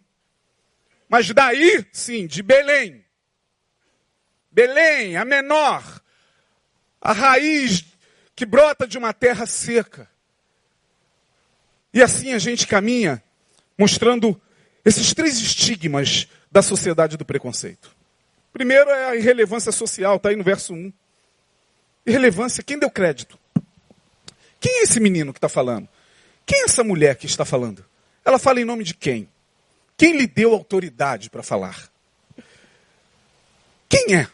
[1.08, 3.04] Mas daí, sim, de Belém.
[4.50, 6.00] Belém, a menor,
[7.00, 7.84] a raiz
[8.36, 10.08] que brota de uma terra seca.
[11.94, 13.22] E assim a gente caminha
[13.78, 14.38] mostrando
[14.85, 17.94] esses três estigmas da sociedade do preconceito.
[18.52, 20.92] Primeiro é a irrelevância social, está aí no verso 1.
[22.04, 23.38] Irrelevância, quem deu crédito?
[24.61, 25.88] Quem é esse menino que está falando?
[26.44, 27.85] Quem é essa mulher que está falando?
[28.24, 29.28] Ela fala em nome de quem?
[29.96, 31.88] Quem lhe deu autoridade para falar?
[33.88, 34.26] Quem é?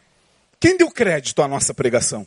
[0.58, 2.26] Quem deu crédito à nossa pregação?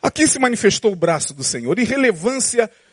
[0.00, 1.78] Aqui se manifestou o braço do Senhor.
[1.78, 2.91] Irrelevância social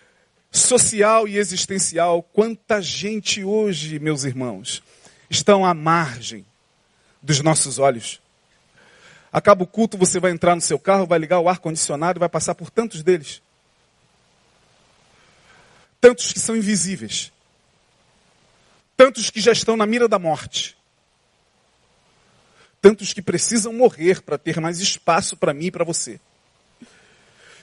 [1.28, 2.24] e existencial.
[2.24, 4.84] Quanta gente hoje, meus irmãos,
[5.30, 6.46] estão à margem
[7.22, 8.22] dos nossos olhos.
[9.32, 12.30] Acaba o culto, você vai entrar no seu carro, vai ligar o ar-condicionado e vai
[12.30, 13.42] passar por tantos deles.
[16.02, 17.32] Tantos que são invisíveis.
[18.98, 20.76] Tantos que já estão na mira da morte.
[22.82, 26.20] Tantos que precisam morrer para ter mais espaço para mim e para você.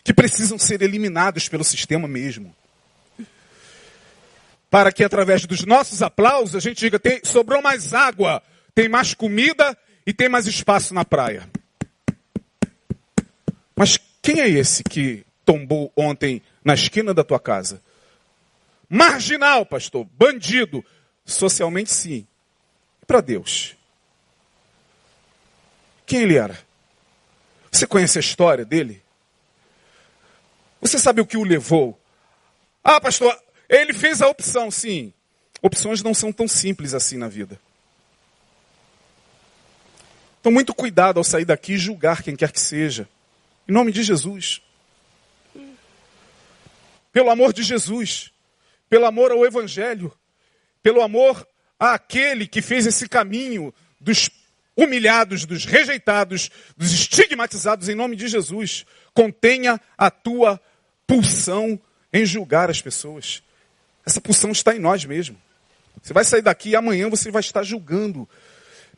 [0.04, 2.54] Que precisam ser eliminados pelo sistema mesmo
[4.76, 8.42] para que através dos nossos aplausos a gente diga: tem, sobrou mais água,
[8.74, 9.74] tem mais comida
[10.06, 11.48] e tem mais espaço na praia.
[13.74, 17.82] Mas quem é esse que tombou ontem na esquina da tua casa?
[18.86, 20.84] Marginal, pastor, bandido.
[21.24, 22.26] Socialmente, sim.
[23.06, 23.74] Para Deus.
[26.04, 26.58] Quem ele era?
[27.72, 29.02] Você conhece a história dele?
[30.82, 31.98] Você sabe o que o levou?
[32.84, 33.34] Ah, pastor,
[33.68, 35.12] ele fez a opção, sim.
[35.62, 37.58] Opções não são tão simples assim na vida.
[40.40, 43.08] Então, muito cuidado ao sair daqui e julgar quem quer que seja.
[43.68, 44.62] Em nome de Jesus.
[47.12, 48.30] Pelo amor de Jesus.
[48.88, 50.12] Pelo amor ao Evangelho.
[50.82, 51.44] Pelo amor
[51.80, 54.30] àquele que fez esse caminho dos
[54.76, 58.84] humilhados, dos rejeitados, dos estigmatizados em nome de Jesus.
[59.12, 60.60] Contenha a tua
[61.06, 61.80] pulsão
[62.12, 63.42] em julgar as pessoas.
[64.06, 65.38] Essa pulsão está em nós mesmos.
[66.00, 68.28] Você vai sair daqui e amanhã você vai estar julgando.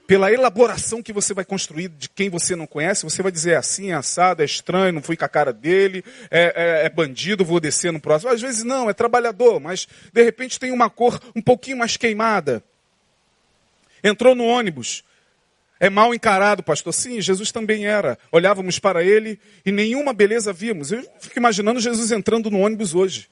[0.06, 3.56] Pela elaboração que você vai construir de quem você não conhece, você vai dizer é
[3.56, 7.44] assim, é assado, é estranho, não fui com a cara dele, é, é, é bandido,
[7.44, 8.32] vou descer no próximo.
[8.32, 12.62] Às vezes não, é trabalhador, mas de repente tem uma cor um pouquinho mais queimada.
[14.02, 15.04] Entrou no ônibus,
[15.80, 16.92] é mal encarado, pastor.
[16.92, 18.18] Sim, Jesus também era.
[18.32, 20.90] Olhávamos para ele e nenhuma beleza víamos.
[20.90, 23.28] Eu fico imaginando Jesus entrando no ônibus hoje.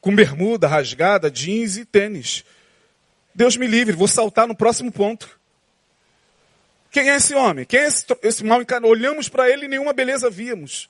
[0.00, 2.44] Com bermuda rasgada, jeans e tênis.
[3.34, 5.38] Deus me livre, vou saltar no próximo ponto.
[6.90, 7.64] Quem é esse homem?
[7.64, 8.88] Quem é esse, esse mal encarado?
[8.88, 10.88] Olhamos para ele e nenhuma beleza víamos.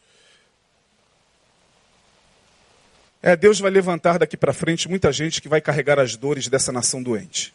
[3.23, 6.73] É, Deus vai levantar daqui para frente muita gente que vai carregar as dores dessa
[6.73, 7.53] nação doente.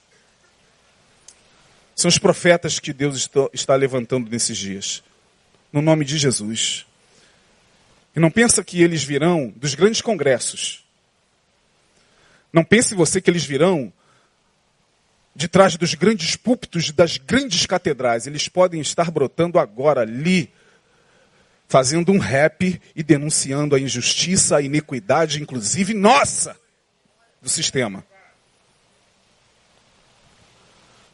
[1.96, 5.04] São os profetas que Deus está levantando nesses dias.
[5.74, 6.86] No nome de Jesus.
[8.16, 10.85] E não pensa que eles virão dos grandes congressos.
[12.56, 13.92] Não pense você que eles virão
[15.36, 18.28] de trás dos grandes púlpitos das grandes catedrais.
[18.28, 20.50] Eles podem estar brotando agora ali,
[21.68, 26.56] fazendo um rap e denunciando a injustiça, a iniquidade, inclusive nossa,
[27.42, 28.06] do sistema.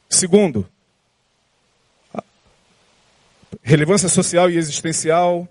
[0.07, 0.69] Segundo,
[3.63, 5.47] relevância social e existencial,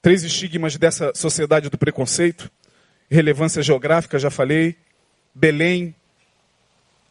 [0.00, 2.50] três estigmas dessa sociedade do preconceito,
[3.10, 4.87] relevância geográfica, já falei,
[5.38, 5.94] Belém,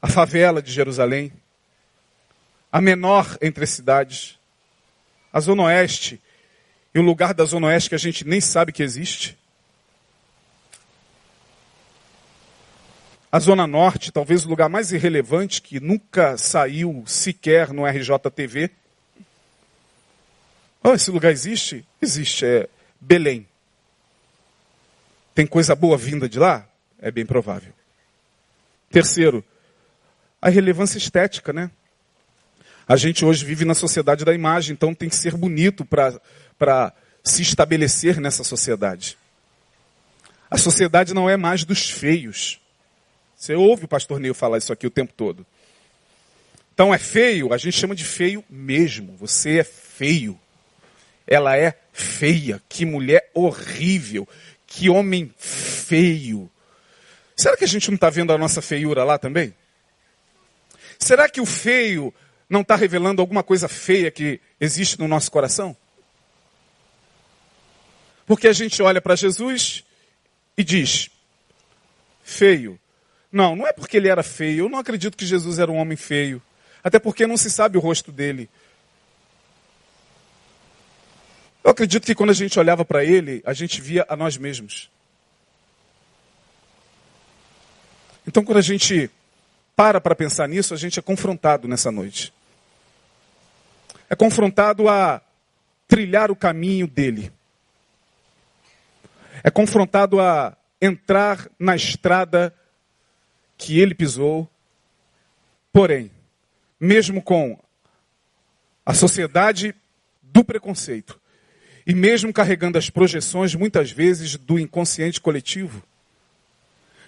[0.02, 1.32] a favela de Jerusalém,
[2.70, 4.38] a menor entre as cidades,
[5.32, 6.22] a Zona Oeste,
[6.94, 9.38] e o lugar da Zona Oeste que a gente nem sabe que existe.
[13.32, 18.72] A Zona Norte, talvez o lugar mais irrelevante que nunca saiu sequer no RJTV.
[20.84, 21.88] Oh, esse lugar existe?
[22.02, 22.70] Existe, é
[23.00, 23.48] Belém.
[25.34, 26.68] Tem coisa boa vinda de lá?
[27.00, 27.77] É bem provável.
[28.90, 29.44] Terceiro,
[30.42, 31.70] a relevância estética, né?
[32.88, 37.42] A gente hoje vive na sociedade da imagem, então tem que ser bonito para se
[37.42, 39.18] estabelecer nessa sociedade.
[40.50, 42.62] A sociedade não é mais dos feios.
[43.36, 45.46] Você ouve o pastor Neil falar isso aqui o tempo todo.
[46.74, 49.18] Então é feio, a gente chama de feio mesmo.
[49.18, 50.40] Você é feio.
[51.28, 52.62] Ela é feia.
[52.70, 54.28] Que mulher horrível.
[54.66, 56.50] Que homem feio.
[57.38, 59.54] Será que a gente não está vendo a nossa feiura lá também?
[60.98, 62.12] Será que o feio
[62.50, 65.78] não está revelando alguma coisa feia que existe no nosso coração?
[68.26, 69.84] Porque a gente olha para Jesus
[70.58, 71.12] e diz:
[72.24, 72.80] feio,
[73.32, 74.66] não, não é porque ele era feio.
[74.66, 76.42] Eu não acredito que Jesus era um homem feio.
[76.84, 78.50] Até porque não se sabe o rosto dele.
[81.64, 84.90] Eu acredito que quando a gente olhava para ele, a gente via a nós mesmos.
[88.28, 89.10] Então, quando a gente
[89.74, 92.34] para para pensar nisso, a gente é confrontado nessa noite.
[94.10, 95.22] É confrontado a
[95.88, 97.32] trilhar o caminho dele.
[99.44, 102.54] É confrontado a entrar na estrada
[103.58, 104.50] que ele pisou.
[105.72, 106.12] Porém,
[106.80, 107.58] mesmo com
[108.86, 109.74] a sociedade
[110.22, 111.20] do preconceito,
[111.86, 115.82] e mesmo carregando as projeções, muitas vezes, do inconsciente coletivo,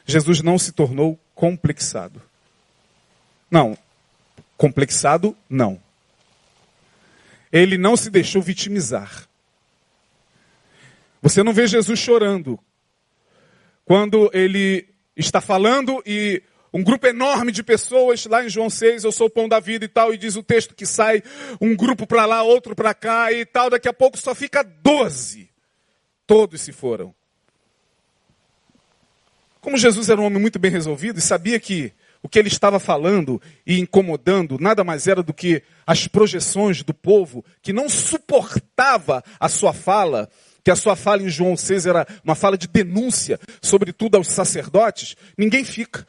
[0.10, 2.22] Jesus não se tornou complexado.
[3.49, 3.78] Não,
[4.57, 5.82] complexado, não.
[7.51, 9.28] Ele não se deixou vitimizar.
[11.22, 12.60] Você não vê Jesus chorando.
[13.86, 16.41] Quando ele está falando e
[16.72, 19.86] um grupo enorme de pessoas, lá em João 6, eu sou o pão da vida
[19.86, 21.24] e tal, e diz o texto que sai
[21.60, 25.49] um grupo para lá, outro para cá e tal, daqui a pouco só fica 12.
[26.28, 27.14] Todos se foram.
[29.62, 32.80] Como Jesus era um homem muito bem resolvido e sabia que o que ele estava
[32.80, 39.24] falando e incomodando nada mais era do que as projeções do povo que não suportava
[39.39, 40.30] a sua fala,
[40.64, 45.16] que a sua fala em João 6 era uma fala de denúncia, sobretudo aos sacerdotes,
[45.38, 46.05] ninguém fica.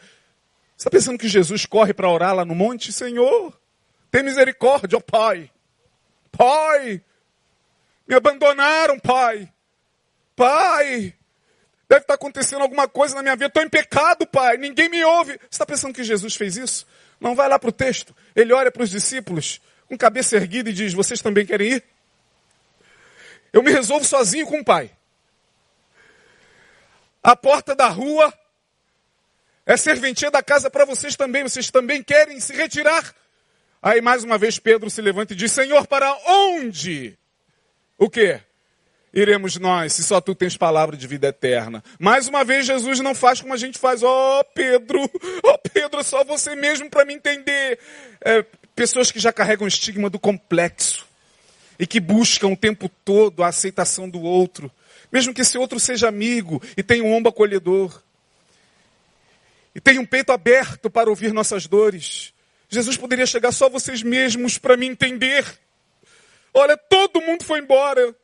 [0.76, 2.92] Você está pensando que Jesus corre para orar lá no monte?
[2.92, 3.58] Senhor,
[4.10, 5.50] tem misericórdia, ó Pai.
[6.32, 7.02] Pai,
[8.08, 9.52] me abandonaram, Pai.
[10.34, 11.14] Pai,
[11.90, 13.48] deve estar acontecendo alguma coisa na minha vida.
[13.48, 14.56] Estou em pecado, Pai.
[14.56, 15.32] Ninguém me ouve.
[15.32, 16.86] Você está pensando que Jesus fez isso?
[17.20, 18.14] Não vai lá para o texto.
[18.34, 21.84] Ele olha para os discípulos com cabeça erguida e diz: Vocês também querem ir?
[23.52, 24.92] Eu me resolvo sozinho com o pai.
[27.20, 28.32] A porta da rua
[29.66, 31.42] é serventia da casa para vocês também.
[31.42, 33.12] Vocês também querem se retirar?
[33.82, 37.18] Aí mais uma vez Pedro se levanta e diz: Senhor, para onde?
[37.98, 38.40] O que?
[39.12, 41.82] Iremos nós, se só tu tens palavra de vida eterna.
[41.98, 44.02] Mais uma vez, Jesus não faz como a gente faz.
[44.02, 45.00] Ó oh, Pedro,
[45.42, 47.78] ó oh, Pedro, só você mesmo para me entender.
[48.24, 48.44] É,
[48.74, 51.06] pessoas que já carregam o estigma do complexo
[51.78, 54.70] e que buscam o tempo todo a aceitação do outro,
[55.10, 58.00] mesmo que esse outro seja amigo e tenha um ombro acolhedor
[59.74, 62.32] e tenha um peito aberto para ouvir nossas dores.
[62.68, 65.44] Jesus poderia chegar só vocês mesmos para me entender.
[66.54, 68.14] Olha, todo mundo foi embora.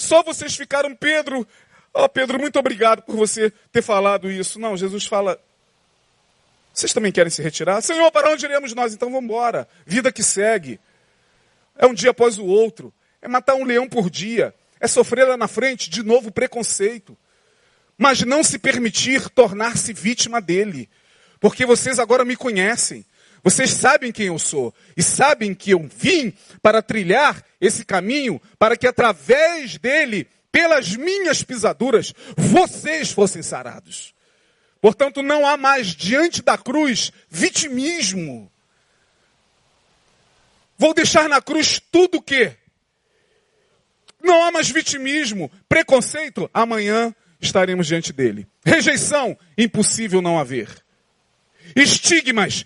[0.00, 1.46] Só vocês ficaram, Pedro.
[1.92, 4.58] Ó, oh, Pedro, muito obrigado por você ter falado isso.
[4.58, 5.38] Não, Jesus fala.
[6.72, 7.82] Vocês também querem se retirar?
[7.82, 8.94] Senhor, para onde iremos nós?
[8.94, 9.68] Então vamos embora.
[9.84, 10.80] Vida que segue.
[11.76, 12.92] É um dia após o outro.
[13.20, 14.54] É matar um leão por dia.
[14.80, 17.16] É sofrer lá na frente de novo preconceito.
[17.98, 20.88] Mas não se permitir tornar-se vítima dele.
[21.38, 23.04] Porque vocês agora me conhecem.
[23.42, 26.32] Vocês sabem quem eu sou e sabem que eu vim
[26.62, 34.14] para trilhar esse caminho para que através dele, pelas minhas pisaduras, vocês fossem sarados.
[34.80, 38.50] Portanto, não há mais diante da cruz vitimismo.
[40.78, 42.56] Vou deixar na cruz tudo o que?
[44.22, 46.48] Não há mais vitimismo, preconceito.
[46.52, 48.46] Amanhã estaremos diante dele.
[48.64, 50.68] Rejeição, impossível não haver.
[51.76, 52.64] Estigmas,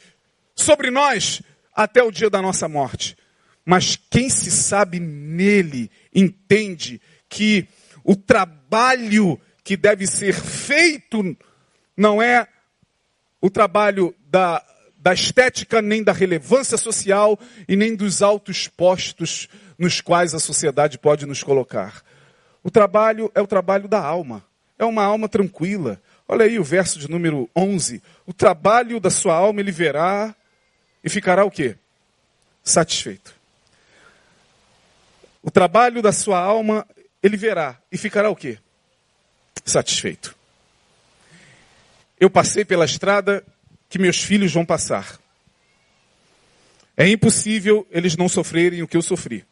[0.54, 1.42] sobre nós
[1.74, 3.16] até o dia da nossa morte.
[3.64, 7.66] Mas quem se sabe nele entende que
[8.04, 11.36] o trabalho que deve ser feito
[11.96, 12.46] não é
[13.40, 14.62] o trabalho da,
[14.96, 19.48] da estética, nem da relevância social e nem dos altos postos
[19.78, 22.02] nos quais a sociedade pode nos colocar.
[22.62, 24.44] O trabalho é o trabalho da alma.
[24.78, 26.00] É uma alma tranquila.
[26.26, 28.02] Olha aí o verso de número 11.
[28.26, 30.34] O trabalho da sua alma ele verá
[31.04, 31.76] e ficará o quê?
[32.62, 33.34] Satisfeito.
[35.42, 36.86] O trabalho da sua alma
[37.22, 38.58] ele verá e ficará o quê?
[39.64, 40.34] Satisfeito.
[42.18, 43.44] Eu passei pela estrada
[43.88, 45.20] que meus filhos vão passar.
[46.96, 49.44] É impossível eles não sofrerem o que eu sofri.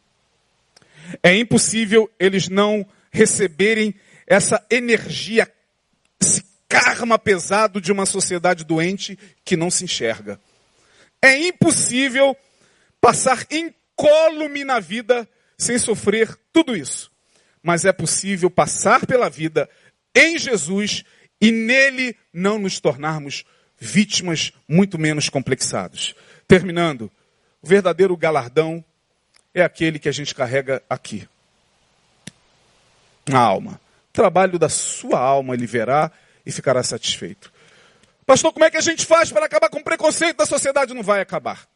[1.21, 3.93] É impossível eles não receberem
[4.25, 5.51] essa energia,
[6.19, 10.39] esse karma pesado de uma sociedade doente que não se enxerga.
[11.23, 12.35] É impossível
[12.99, 15.25] passar incólume na vida
[15.57, 17.09] sem sofrer tudo isso.
[17.61, 19.69] Mas é possível passar pela vida
[20.13, 21.05] em Jesus
[21.39, 23.45] e nele não nos tornarmos
[23.79, 26.13] vítimas muito menos complexados.
[26.45, 27.09] Terminando,
[27.61, 28.83] o verdadeiro galardão
[29.53, 31.25] é aquele que a gente carrega aqui.
[33.25, 33.79] Na alma.
[34.09, 36.11] O trabalho da sua alma ele verá
[36.45, 37.52] e ficará satisfeito.
[38.25, 40.93] Pastor, como é que a gente faz para acabar com o preconceito da sociedade?
[40.93, 41.67] Não vai acabar.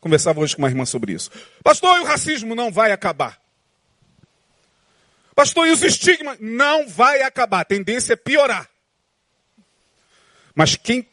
[0.00, 1.30] Conversava hoje com uma irmã sobre isso.
[1.62, 3.40] Pastor, e o racismo não vai acabar.
[5.34, 6.38] Pastor, e os estigmas?
[6.40, 7.60] Não vai acabar.
[7.60, 8.68] A tendência é piorar.
[10.54, 11.08] Mas quem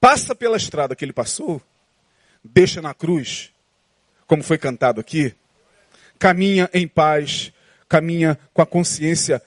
[0.00, 1.62] passa pela estrada que ele passou,
[2.44, 3.52] deixa na cruz,
[4.26, 5.34] como foi cantado aqui,
[6.18, 7.52] caminha em paz,
[7.88, 9.42] caminha com a consciência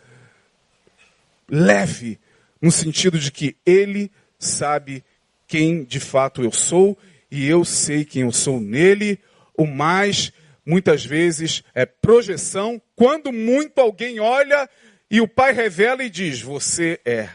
[1.47, 2.19] leve,
[2.61, 5.03] no sentido de que ele sabe
[5.47, 6.97] quem de fato eu sou
[7.31, 9.19] e eu sei quem eu sou nele.
[9.55, 10.31] O mais,
[10.65, 12.81] muitas vezes, é projeção.
[12.95, 14.69] Quando muito alguém olha
[15.09, 17.29] e o pai revela e diz: Você é.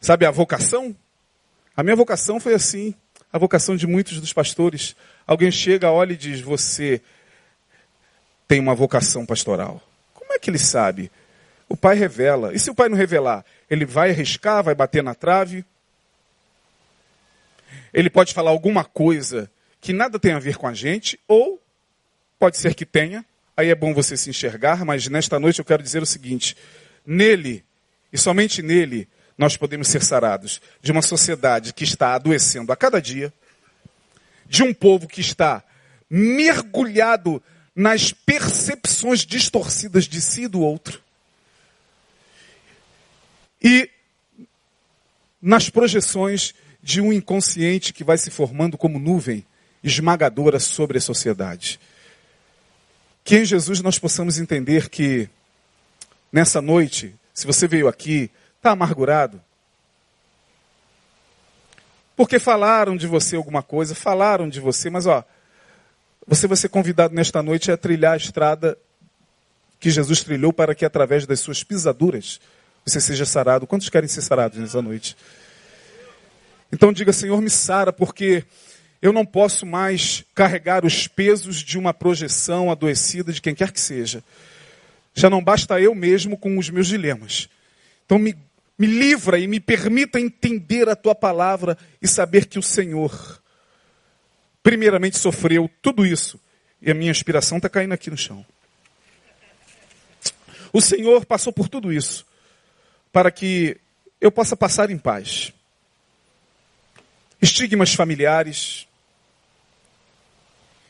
[0.00, 0.96] Sabe a vocação?
[1.76, 2.94] A minha vocação foi assim.
[3.32, 4.96] A vocação de muitos dos pastores.
[5.26, 7.00] Alguém chega, olha e diz: Você
[8.48, 9.82] tem uma vocação pastoral.
[10.14, 11.10] Como é que ele sabe?
[11.68, 12.54] O pai revela.
[12.54, 13.44] E se o pai não revelar?
[13.68, 15.64] Ele vai arriscar, vai bater na trave.
[17.92, 19.50] Ele pode falar alguma coisa
[19.80, 21.60] que nada tem a ver com a gente, ou
[22.38, 23.24] pode ser que tenha.
[23.56, 26.56] Aí é bom você se enxergar, mas nesta noite eu quero dizer o seguinte:
[27.06, 27.64] nele,
[28.12, 33.00] e somente nele, nós podemos ser sarados de uma sociedade que está adoecendo a cada
[33.00, 33.32] dia,
[34.46, 35.62] de um povo que está
[36.08, 37.42] mergulhado
[37.74, 41.02] nas percepções distorcidas de si e do outro,
[43.62, 43.88] e
[45.40, 49.44] nas projeções de um inconsciente que vai se formando como nuvem
[49.82, 51.80] esmagadora sobre a sociedade.
[53.24, 55.28] Que em Jesus nós possamos entender que
[56.32, 59.40] nessa noite, se você veio aqui, está amargurado,
[62.16, 65.22] Porque falaram de você alguma coisa, falaram de você, mas ó,
[66.26, 68.78] você vai ser convidado nesta noite a trilhar a estrada
[69.78, 72.40] que Jesus trilhou para que através das suas pisaduras
[72.86, 73.66] você seja sarado.
[73.66, 75.16] Quantos querem ser sarados nessa noite?
[76.72, 78.44] Então diga, Senhor, me sara, porque
[79.02, 83.80] eu não posso mais carregar os pesos de uma projeção adoecida de quem quer que
[83.80, 84.22] seja.
[85.14, 87.48] Já não basta eu mesmo com os meus dilemas.
[88.04, 88.36] Então me,
[88.78, 93.42] me livra e me permita entender a tua palavra e saber que o Senhor,
[94.62, 96.38] primeiramente, sofreu tudo isso.
[96.80, 98.46] E a minha inspiração está caindo aqui no chão.
[100.72, 102.24] O Senhor passou por tudo isso
[103.16, 103.78] para que
[104.20, 105.50] eu possa passar em paz.
[107.40, 108.86] Estigmas familiares,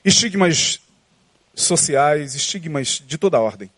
[0.05, 0.81] estigmas
[1.55, 3.71] sociais, estigmas de toda ordem.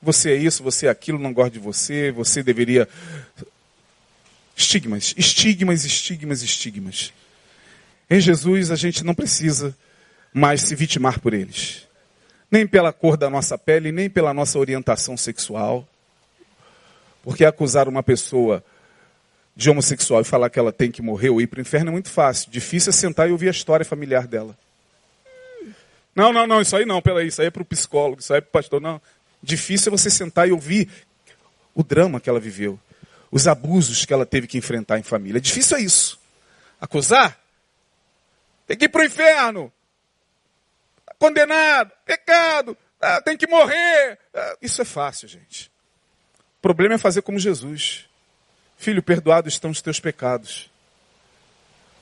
[0.00, 2.88] Você é isso, você é aquilo, não gosta de você, você deveria.
[4.54, 7.12] Estigmas, estigmas, estigmas, estigmas.
[8.08, 9.76] Em Jesus a gente não precisa
[10.32, 11.88] mais se vitimar por eles.
[12.48, 15.88] Nem pela cor da nossa pele, nem pela nossa orientação sexual.
[17.22, 18.64] Porque acusar uma pessoa
[19.54, 21.92] de homossexual e falar que ela tem que morrer ou ir para o inferno é
[21.92, 22.50] muito fácil.
[22.50, 24.56] Difícil é sentar e ouvir a história familiar dela.
[26.14, 28.38] Não, não, não, isso aí não, peraí, isso aí é para o psicólogo, isso aí
[28.38, 28.80] é para o pastor.
[28.80, 29.00] Não.
[29.42, 30.88] Difícil é você sentar e ouvir
[31.74, 32.78] o drama que ela viveu,
[33.30, 35.40] os abusos que ela teve que enfrentar em família.
[35.40, 36.20] Difícil é isso.
[36.80, 37.38] Acusar?
[38.66, 39.72] Tem que ir para o inferno.
[41.18, 44.18] Condenado, pecado, ah, tem que morrer.
[44.34, 45.71] Ah, isso é fácil, gente.
[46.62, 48.04] O problema é fazer como Jesus.
[48.78, 50.70] Filho, perdoados estão os teus pecados.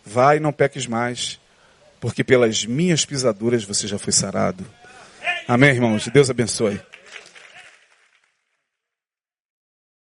[0.05, 1.41] Vai, não peques mais,
[1.99, 4.67] porque pelas minhas pisaduras você já foi sarado.
[5.49, 6.07] Amém, irmãos?
[6.09, 6.79] Deus abençoe.